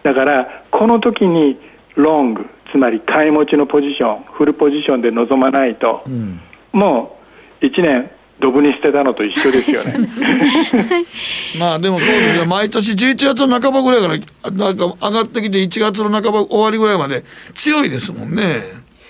[0.03, 1.57] だからこの時に
[1.95, 6.03] ロングつまり買い持ちのポジションフルポジションで臨まないと、
[6.71, 7.17] も
[7.61, 8.11] う1年
[8.41, 10.09] ドブに捨てたのと一緒ですよね。
[11.59, 17.23] まあでもそうですよ毎年11月の半ばぐらいからなんか上がってきて1月の半ば終わりぐらいまで
[17.53, 18.63] 強いですもんね。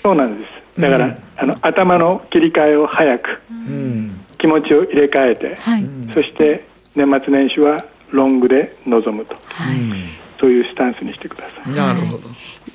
[0.03, 0.81] そうなんです。
[0.81, 3.41] だから、あの頭の切り替えを早く、
[4.37, 5.57] 気持ちを入れ替えて、
[6.13, 6.65] そして
[6.95, 7.77] 年末年始は
[8.11, 9.35] ロングで臨むと。
[10.41, 11.73] そういうスタンスにしてください。
[11.73, 12.23] なるほど。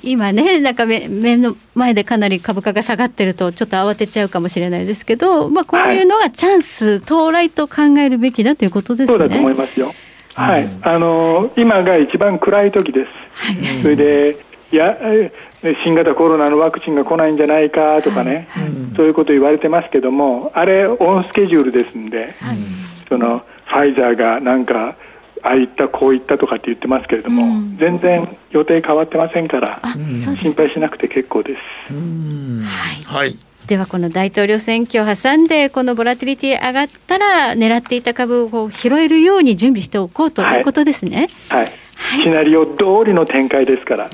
[0.03, 9.17] 今ね、なんか目目の前でかなり株価が下がってると、ちょっと慌てちゃうかもしれないですけど、まあ、こういうのがチャンス、到来と考えるべきだということですね。
[9.17, 9.93] そうだと思いますよ。
[10.35, 13.53] はい、あの今が一番暗い時です。
[13.53, 14.37] はい、それで
[14.71, 14.97] いや
[15.83, 18.63] 新型コロナのワクチンが来ないんじゃないかとかね、はい。
[18.65, 22.57] はい、そういうこと言われてますけども、あれ、オンスケジュールですんで、はい、
[23.09, 24.95] そのファイザーがなんか、
[25.43, 29.81] ああいった、こういったとかって言ってますけれども、うん、全然予定変わってませんから、
[30.37, 31.93] 心配しなくて結構です。
[33.05, 33.37] はい、
[33.67, 41.29] ではこの大統領選挙を挟んでこのボラティリティ上がったら狙っていた株を拾えるように準備しておこうということですね。
[41.49, 44.11] はい、はいシナリオ通りの展開ですから、よ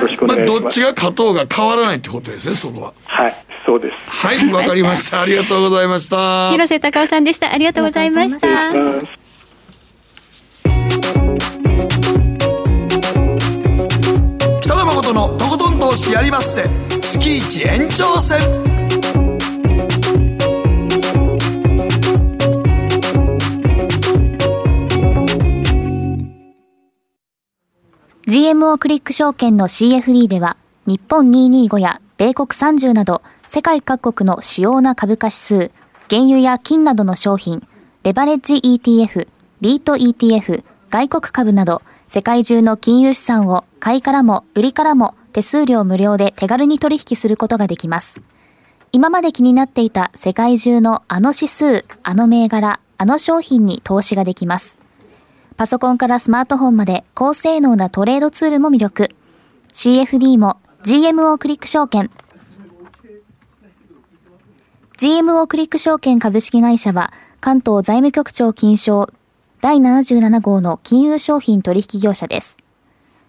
[0.00, 0.50] ろしくお願いします。
[0.50, 2.92] まあ、どっちが勝とうが変わらないってことですね、そこは。
[3.04, 3.34] はい、
[3.64, 3.94] そうです。
[4.06, 5.22] はい、わかりました。
[5.22, 6.50] ありがとうございました。
[6.50, 7.52] 広瀬隆夫さんでした。
[7.52, 9.25] ありがとうございました。
[14.60, 16.68] 北野誠のとことん投資やりまっせ。
[17.00, 18.38] 月一延長戦。
[28.26, 30.56] GMO クリック証券の CFD では、
[30.86, 35.70] 日本225や米国30など、世界各国の主要な株価指数、
[36.10, 37.66] 原油や金などの商品、
[38.02, 39.28] レバレッジ ETF、
[39.60, 40.64] リート ETF、
[40.96, 48.22] 外国株など、世界中の金融資産を買いからも売りからも手数料無料で手軽に取引することができます。
[48.92, 54.78] 今まで気になっていた世界中のあの指数、あの銘柄、あの商品に投資ができます。
[55.58, 59.10] パソコンからスマートフォンまで高性能なトレードツールも魅力。
[59.74, 62.10] CFD も GMO クリック証券。
[64.96, 67.12] GMO クリック証券株式会社は
[67.42, 69.08] 関東財務局長金賞
[69.66, 72.56] 第77号の金融商品取引業者です。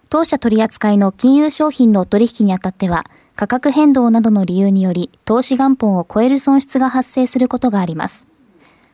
[0.07, 8.27] 当社取扱いの金融商品の取引にあたっては価格変動などの理由により投資元本を超える損失が発生することがあります。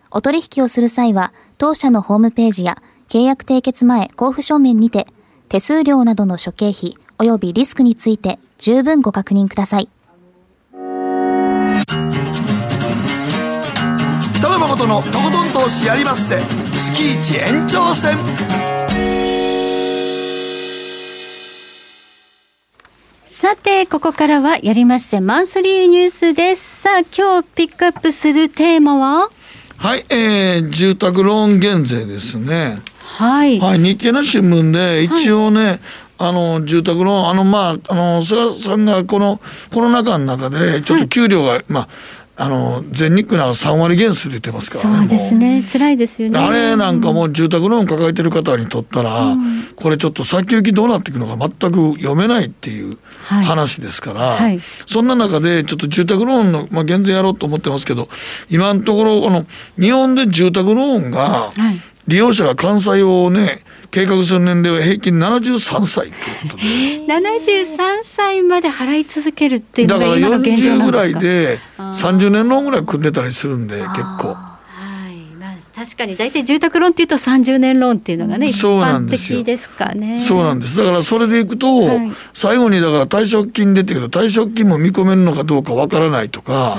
[0.10, 5.06] お取引をする際は当社のホームページや契約締結前交付書面にて、
[5.50, 9.90] 手数料などの諸経費及びリスクについて十分ご確認ください。
[14.74, 16.40] 誠のとことん投資やりまっせ。
[16.40, 18.18] 月一延長戦。
[23.24, 26.82] さて、ここからはやりまっせマンスリーニュースです。
[26.82, 29.30] さあ、今日ピックアップするテーマは？
[29.78, 32.80] はい、えー、住宅ローン減税ですね。
[32.98, 35.80] はい、はい、日経の新聞で一応ね、はい
[36.16, 39.42] あの住宅ローン、あのまあ、あの菅さんがこの
[39.74, 41.90] コロナ禍の中で、ちょっと給料が、はい、まあ、
[42.36, 45.00] あの全日空なんか3割減するって言ってますからね。
[45.02, 46.40] そうですね、辛いですよね。
[46.40, 54.42] あれなんかもう住宅ローン抱えてる方にとったら、うん、これちょっと先行きどうなっていくのか全く読めないっていう話ですから、はい。
[54.42, 58.10] はい、そんな中でちょっと住宅ローンの、まあ、減税やろうと思ってますけど、
[58.50, 59.46] 今のところ、この
[59.80, 61.52] 日本で住宅ローンが、
[62.08, 63.64] 利用者が関西をね、
[63.94, 66.64] 計画する年齢は平均73歳ということで。
[67.14, 70.70] 73歳まで払い続けるっていうのが今の現状なんですか？
[70.70, 74.36] だから40ぐらいで30年ローンぐらい組んでたりするんで、結構。
[75.76, 80.20] 確かに大体住宅ローンっていうと30年ローンっていうのがね、一般的ですかね。
[80.20, 80.78] そうなんです。
[80.78, 86.78] だからそれでいくと、はい、最後にだから退職金出てくる退職金も見込めるのかどうかわからないとか、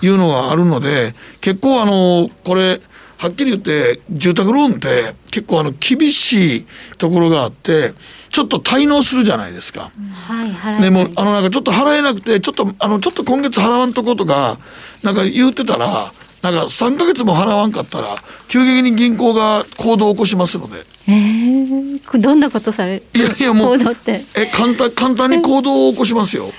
[0.00, 2.80] いうのがあるので、結構あの、これ、
[3.18, 6.66] はっきり言って、住宅ローンって結構あの厳しい
[6.98, 7.94] ところがあって、
[8.30, 9.90] ちょっと滞納するじゃないですか。
[10.26, 14.58] はい、払でも、あのなんかちょっと払えなくて、ちょっと、あの、ちょっと今月払わんとことか、
[15.02, 16.12] なんか言ってたら、
[16.42, 18.16] なんか3か月も払わんかったら、
[18.48, 20.84] 急激に銀行が行動を起こしますので。
[21.08, 23.02] えー、どんなことされる？
[23.14, 26.50] いやいやもう、え、簡単、簡単に行動を起こしますよ。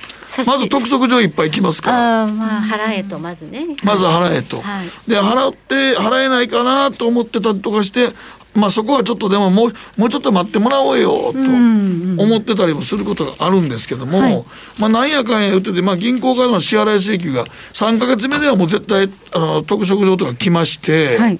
[0.45, 2.23] まず督促状いっぱい来ますから。
[2.23, 3.65] あまあ払えとまずね。
[3.83, 8.09] まず払えと、はい、で払って払えないかなと思ってたりとかして
[8.57, 14.45] まあそこはちょっとでももうもうちょっと待ってもらおうよと思ってたりもすることがあるんですけども、はい、
[14.79, 21.39] まあなんやかんや言ってて、まあ、銀行からの支払い請求が3か月目ではもう絶対あの督促状とか来まして、はい、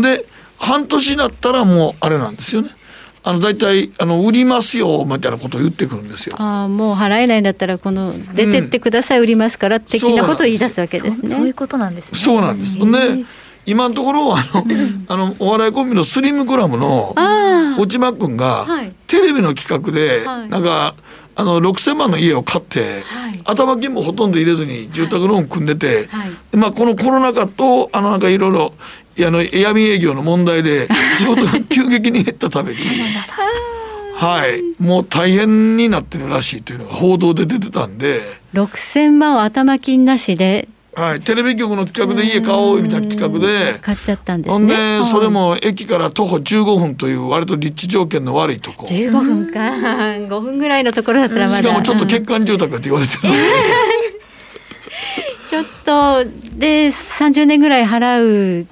[0.00, 0.24] で
[0.56, 2.70] 半年になったらもうあれなんですよね。
[3.26, 6.36] あの大体あの売りますよみたいなことを言ってくるんですよ。
[6.38, 11.30] ああもう払えないんだったらこの出てってください、うん、売りますから的なことを言い出すわけですね。
[11.30, 12.18] そういうことなんですね。
[12.18, 12.78] そうなんです。
[12.78, 13.24] で
[13.66, 14.64] 今のところあの、
[15.08, 17.14] あのお笑いコンビのスリムクラムの
[17.78, 20.94] 落間君が、はい、テレビの企画で、はい、なんか
[21.36, 28.74] あの6000万の家を買って、はい、頭金もほとんど入れずに住宅ローン組んでて、はい、まあ、このコロナ禍とあのなんかいろいろ
[29.20, 30.88] あの闇営業の問題で
[31.18, 32.78] 仕事が急激に減ったために
[34.14, 34.62] はい。
[34.82, 38.22] もう大変になってるらしいというのが報道で出てたんで。
[38.54, 40.68] 6000万を頭金なしで。
[40.94, 43.78] はい、テレビ局の企画で家買おうみたいな企画で。
[43.80, 44.52] 買っちゃったんですね。
[44.52, 45.04] ほんで、はい。
[45.04, 48.86] それも駅から徒歩15分という割と立地条件の悪いとこ。
[48.86, 49.58] 15分か。
[50.30, 51.58] 5分ぐらいのところだったらまだ。
[51.58, 53.40] しかもちょっとうん欠陥住宅って言われてるので、
[55.50, 56.24] ちょっと
[56.56, 58.66] で30年ぐらい払う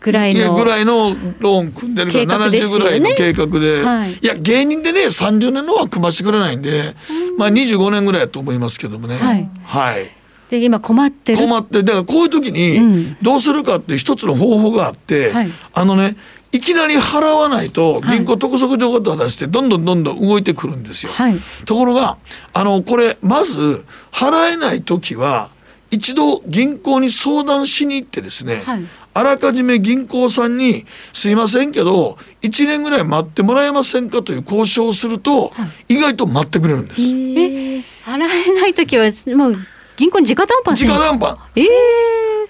[0.00, 2.58] ぐらいのぐらいのローン組んでるからね。
[2.58, 4.12] 70ぐらいの計画で、はい。
[4.12, 6.94] い、や芸人でね30年のは組ましてくれないんで、
[7.38, 9.16] まあ25年ぐらいやと思いますけどもね。
[9.16, 9.48] はい。
[9.64, 10.10] はい。
[10.50, 11.38] で今困ってる。
[11.38, 15.50] 困ってだからこういう時にどうするかっていう一つの方法があって、はい。
[15.72, 16.16] あのね
[16.52, 21.12] いきなり払わないと銀行督促状と出してどんどんどんどん動いてくるんですよ。
[21.12, 21.36] はい。
[21.64, 22.16] ところが
[22.52, 25.50] あのこれまず払えない時は
[25.90, 28.84] 一度銀行に相談しに行ってですね、はい
[29.16, 30.84] あらかじめ銀行さんに
[31.14, 35.52] 「すいませんけど1年ぐらい待ってもらえませんか?」という交渉をすると、
[35.88, 37.00] 意外と待ってくれるんです。
[37.02, 39.66] え払えない時はもう
[39.96, 41.38] 銀行に直談判し直談判。
[41.54, 41.66] ええ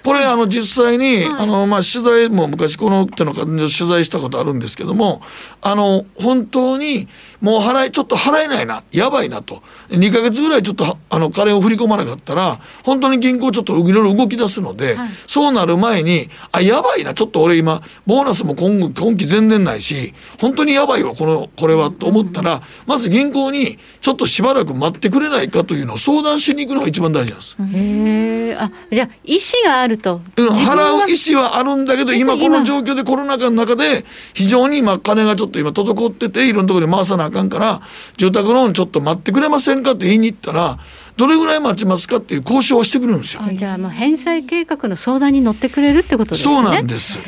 [0.07, 5.21] これあの実際に、あのまあ取材も昔この手の感じで取材したことあるんですけども
[5.61, 7.09] あの本当に
[7.41, 9.65] もう払いちょっと払えないなやばいなと。
[9.89, 14.97] 2か月ぐらいちょっとはあの金を振り込まなかったら本当に銀行ちょっといろいろ動き出すので、
[15.27, 27.57] そうなる前にあやばいなちょっと俺今ボーナスも今後今期全然ないし本当にやばいわこのこれはと思ったら、まず銀行にちょっとしばらく待ってくれないかというのを相談しに行くのが一番大事す。
[27.61, 34.05] へえあじゃあ意思があると、うん、払う意思はあるんだけど今この状況でコロナ禍の中で
[34.35, 37.81] 非常に今金がちょっと今滞ってていろんなところに回さなあかんから
[38.17, 40.79] 住宅ローンちょっと待ってくれませんかって言いに行ったら
[41.17, 43.43] どれぐらい待ちますかっていう交渉はしてくれるんですよ。
[43.43, 47.19] あじゃあもう返済計画の相談に乗ってくれるってことですねそうなんです。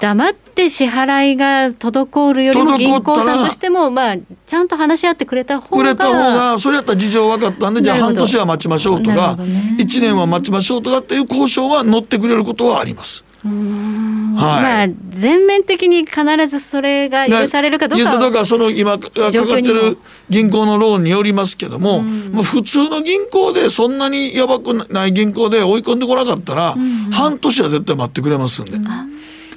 [0.00, 4.16] 黙って支払いが滞るよりも銀行さんとしてもまあ
[4.46, 13.24] ちゃんと話し合ってくれた方がくれた方がそれやったら事情分かったんでじゃあ半年は待ちましょうとかね1年は待ちましょうとかっていう交渉は乗ってくれることはあります。
[13.44, 19.98] はいまあ全面的に必ずそれが許されるかどうかは許されるかその今かかってる
[20.30, 26.74] 銀行のローンによりますけども、まあ、普通の銀行でそんなにやばくない銀行で追い込んでこなかったら、
[27.12, 28.78] 半年は絶対待ってくれますんで、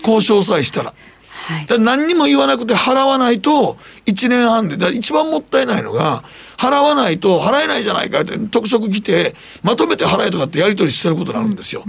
[0.01, 0.93] 交渉さえしたら。
[1.67, 6.23] だから何にも言わなくて払わないと1年半でだ一番もったいないのが
[6.57, 11.83] 払わないと払えないじゃないかって督促来てまとめて払えとかってやり取りしてることになるんですよ。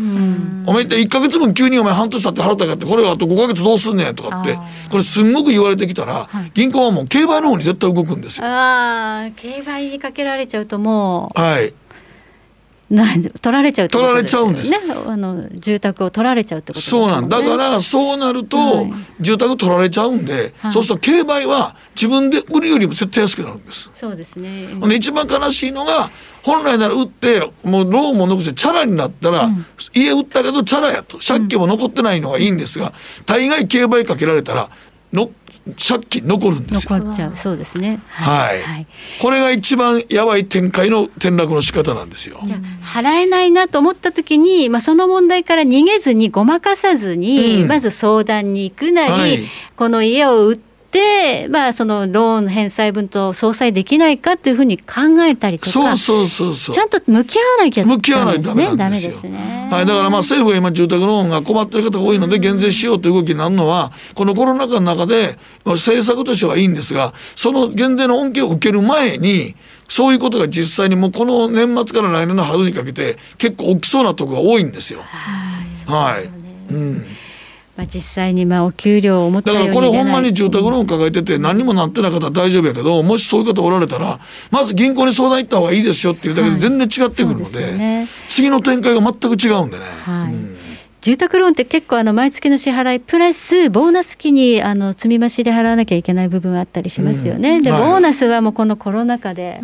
[0.66, 4.58] お前って1か月分急にお前半年経って払ったかってこれがあと5か月どうすんねんとかって
[4.90, 8.46] これすんごく言われてきたら銀行はもう競売の方に絶対動くんですよ。
[8.46, 11.72] ああ競売にかけられちゃうともはい。
[12.90, 14.58] うなんで取られちゃうってことですよね。
[14.58, 18.86] 取られちあの住宅を取られちゃうってことですそうなんだからそうなると
[19.20, 20.72] 住宅取られちゃうんで、はい。
[20.72, 23.90] そうすると競売は自分で売るよりも絶対安くなるんです。
[23.94, 24.66] そうですね。
[24.66, 26.10] で一番悲しいのが
[26.42, 29.50] 本来なら売ってもうローンも残してチャラになったら、
[29.92, 31.18] 家売ったけどチャラやと。
[31.18, 32.92] 借金も残ってないのがいいんですが、
[33.26, 34.70] 大概競売かけられたら
[35.12, 35.30] の
[35.74, 36.98] 借金残るんですよ。
[36.98, 37.36] 残っちゃう。
[37.36, 38.00] そうですね。
[38.08, 38.86] はい、
[39.20, 42.40] これが一番やばい展開の転落の仕方なんですよ。
[42.44, 42.58] じゃあ
[43.00, 47.68] 払えないなと思った時に、まあ、その問題から逃げずにごまかさずに、うん。
[47.68, 49.40] まず相談に行くなり、はい。
[49.76, 50.67] この家を売って、
[51.50, 56.74] まあ、そのローン返済分と相殺できないかというふうに考えたりとかそうそうそうそう。
[56.74, 59.12] ちゃんと向き合わなきゃ向き合わないとダメなんですよ。
[59.12, 59.68] ですね。
[59.70, 69.54] はい、だからまあ政府が今住宅ローンが困ってる方が多いので減税しようという動きになるのはこのコロナ禍の中でまあ政策としてはいいんですがその減税の恩恵を受ける前に
[69.88, 75.02] そういうことが実際にもうこの年末から来年の春にかけて結構起きそうなところが多いんですよ。
[75.86, 76.30] はい。
[76.72, 77.04] うん。
[77.78, 84.18] まあ、実際にまあお給料を思っただからこれほんまに住宅ローン抱えてて何にもなってない方は大丈夫やけどもしそういう方おられたら
[84.50, 88.08] まず銀行に相談行った方がいいですよっていうだけで全然違ってくるのそうでですね。
[88.28, 89.84] 次の展開が全く違うんでね。
[90.02, 90.57] はい
[91.08, 97.62] 住宅ローンって結構あの毎月の支払いプラスボーナス期にあの積み増しで払わなきゃいけない部分あったりしますよね。
[97.62, 99.60] で、うんはいボーナスはもうこのコロナ禍で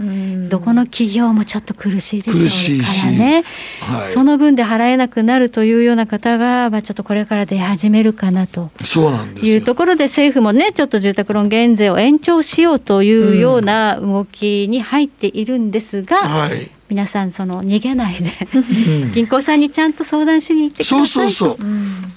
[0.48, 3.44] どこの企業もちょっと苦しいで苦しょうからね。
[3.80, 8.70] はいその分で払えなくなるというような方がまあちょっとこれから出始めるかなと。
[8.82, 16.70] そうなんですいうところで政府もねちょっと住宅ローン減税を延長しようというような動きに入っているんですが、はい。
[16.94, 19.12] 皆さんその逃げないでうん。
[19.12, 21.66] 銀行さんにちゃんと相談しに行ってくださいそうとそうそう。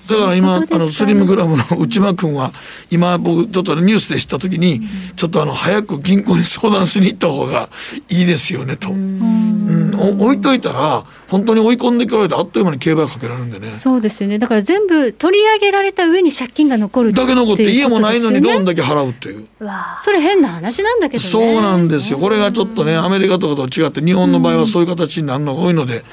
[0.07, 2.53] だから今、あのスリムグラムの内間君は
[2.91, 4.81] 今僕ちょっとニュースで知った時に、
[5.15, 7.69] ちょっとあの早く銀行に相談しに行った方が
[8.07, 8.91] いいですよねと。
[8.91, 9.86] うん。
[9.86, 13.69] お置いといたら本当に追い込んでくられてあっという間に競売かけられるんでね。
[13.71, 14.39] そうですよね。
[14.39, 19.47] だから全部取り上げられた上に借金が残るだけ残って家もないのにローンだけ払うっていう。
[20.03, 21.29] それ変な話なんだけどね。
[21.29, 22.19] そうなんですよ。
[22.19, 26.03] これがちょっとねアメリカとかと違って日本の場合はそういう形になるのが多いので、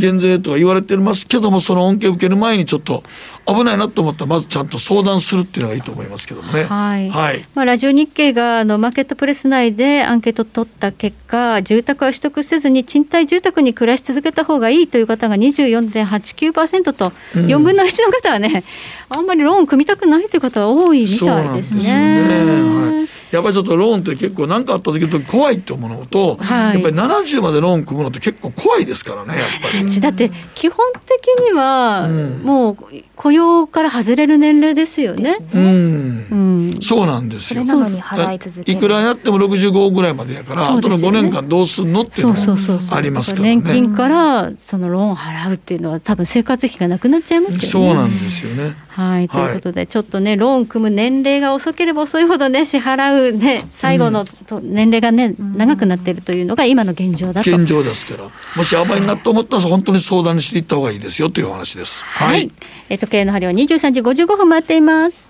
[0.00, 3.04] 減税とか言われてますけどもその恩恵を受ける前にちょっと
[3.46, 6.64] 危ないなと思ったらまずちゃんと相談するっていうのがいいと思いますけどもね。
[6.64, 7.46] はい、はい。
[7.54, 17.46] まあ、ラジオ日経があのマーケットプレス内でアンケート取った結果住宅は取得せずに賃貸住宅に暮らし続けた方がいいという方が24.89%と、うん。
[17.46, 18.64] 4分の1の方はね
[19.08, 21.18] あんまりローン組みたくないという方は多いみたいですね。
[21.18, 23.00] そうなんですよね。
[23.00, 30.00] はいやっぱりちょっとローンって結構何かあった時の怖いって思うのと、はいやっぱり70までローン組むのって結構怖いですからねやっぱり。
[30.00, 32.76] だって基本的にはもう
[33.16, 35.36] 雇用から外れる年齢ですよね。
[35.54, 37.64] うん、そうなんですよ。
[37.64, 43.56] それなのに払い続けるいくらやっても65ぐらいまでやから、あとの5年間どうすんのっていうのもありますからね。
[43.56, 47.66] 年金からそのローンを払うっていうのは多分生活費がなくなっちゃいますよね。
[47.66, 48.74] そうなんですよね。
[49.00, 57.50] はい、ということで、ちょっとね、ローン組む年齢が遅ければ遅いほどね、支払うね、最後のと年齢がね、長くなっているというのが今の現状だと。
[57.50, 58.24] 現状ですから、
[58.56, 62.04] もしやばいなと思ったら本当に相談していった方がいいですよというお話です。
[62.04, 62.50] はい。
[62.88, 65.26] えー時計の針は23時55分回っています。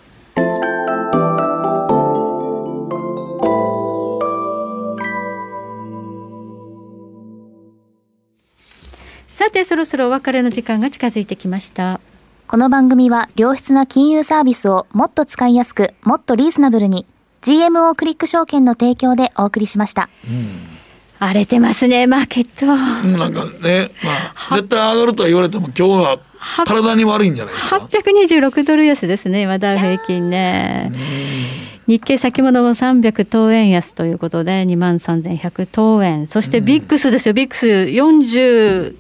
[9.29, 12.01] さて、そろそろお別れの時間が近づいてきました。
[12.51, 17.07] この番組は良質な金融サービスをもっと使いやすく、もっとリーズナブルに
[17.43, 20.11] GMO クリック証券の提供でお送りしました。
[21.21, 22.67] 荒れてますね、マーケット。
[22.67, 24.11] うんなんかね、ま
[24.51, 26.19] あ、絶対上がるとは言われても、今日は
[26.65, 30.91] 体に悪いんじゃないですか？826ドル安ですね、今ダウ平均ね。
[31.87, 36.27] 日経先物も300等円安ということで、2万3100等円。
[36.27, 38.97] そしてビックスですよ、ビックス40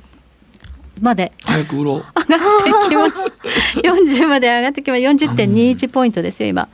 [1.01, 1.97] まで早く売ろう。
[1.97, 3.89] 上がってきました。
[3.89, 5.27] 40まで上がってきました。
[5.27, 6.68] 40.21ポイントですよ、今。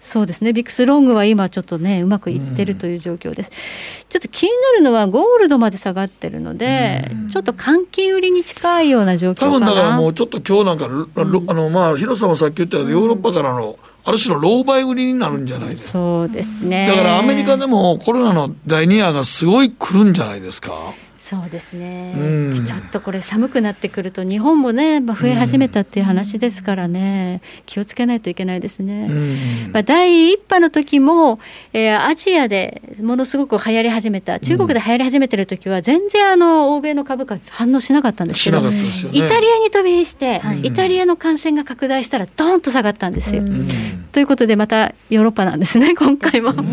[0.00, 3.50] そうですね、ビックスロングは今ちょっとね、うまくいってるという状況です。
[4.08, 9.56] ちょっと気になるのは、ゴールドまで下がってるので、ちょっと換金売りに近いような状況かな。
[9.56, 10.86] 多分だからもうちょっと今日なんか、
[11.24, 15.90] ロあのまあ広さもさっき言ったようにヨーロッパからのある種の老媒売りになるんじゃないですか。
[15.94, 16.86] そうですね。
[16.86, 20.72] だからアメリカでもコロナの第2波がすごい来るんじゃないですか。
[21.18, 22.66] そうですね、うん。
[22.66, 29.08] ちょっとこれ寒くなってくると日本もね、まあ、増え始めたっていう話ですからね、気をつけないといけないですね。
[29.72, 31.38] まあ、第一波の時も、
[31.72, 34.38] えーアジアでものすごく流行り始めた。
[34.38, 38.90] 中国で流行り始めてる時は全然あの欧米の株価反応しなかったんですけど、ね。
[39.12, 43.42] イタリアに飛び火して、イタリアの感染が拡大したらドーンと下がったんですよ。
[44.12, 46.52] ということでまたヨーロッパなんですね今回も。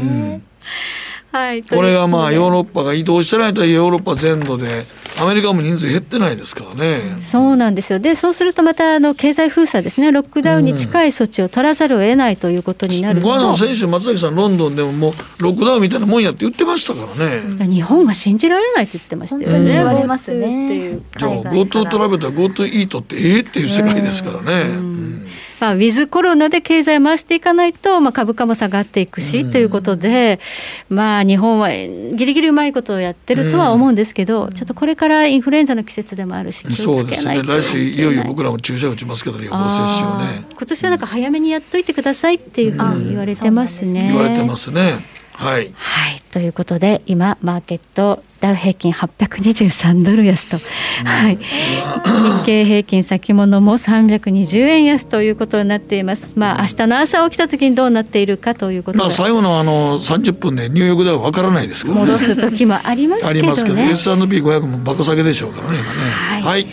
[1.34, 4.86] はい、これがまあヨーロッパが移動してないとヨーロッパ全土で
[5.20, 7.16] アメリカも人数減ってないですからね。
[7.18, 7.98] そうなんですよ。
[7.98, 17.66] で、そうするとまたあの経済封鎖ですね、ロックダウンに近い措置を取らざるを得ないということになると、この間の先週松崎さんロンドンでももうロックダウンみたいなもんやって言ってましたからね。
[17.66, 19.74] 日本が信じられないって言ってましたよね。
[19.74, 25.24] 言われますね GoTo っていうじゃあ GoTo トラベルと GoTo イートってええっていう世界ですからね。
[25.64, 30.42] まあ、ウィズコロナで経済回していかないと、まあ、株価も下がっていくし、ということで、
[30.90, 37.42] まあ、日本はギリギリうまいことをやってるとは思うんですけど、ちょっとこれからインフルエンザの季節でもあるし、気をつそうですね。
[37.44, 40.44] 来週いよいよ僕らも注射打ちますけど、予防接種をね。
[40.50, 44.10] 今年はなんか早めにやっといてくださいっていうふうに言われてますね。
[44.12, 45.06] 言われてますね。
[45.34, 45.74] はい。
[45.76, 50.58] はい、ということで今マーケットダウ平均823ドル安と、
[51.06, 56.34] はい、日経平均先物も320円安ということになっています。
[56.36, 62.12] まあ明日の朝起きた時にどうなっているかということでまあ最後のあの30分でニューヨークでは分からないですからね。
[62.12, 63.92] 戻す時もありますあけどりますけど、ね。
[63.92, 66.42] S&P500 もバカ下げでしょうからね、今ね。
[66.42, 66.68] はい。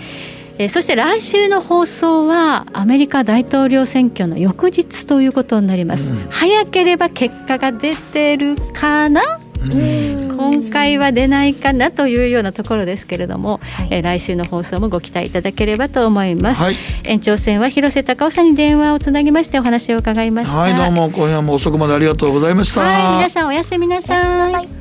[0.60, 9.22] えーそして来週の放送はアメリカ大統領選挙の翌日ということになります、早ければ結果が出てるかな、
[10.36, 13.58] 今回は出ないかなというようなところですけれども、
[13.88, 16.76] えー来週の放送もご期待いただければと思います、はい。
[17.04, 20.58] 延長戦は広瀬隆夫さんに電話をつなぎましてお話を伺いました。
[20.58, 22.82] はい、どうも今夜も遅くまでありがとうございました。
[22.82, 24.79] はい皆さんおやすみなさい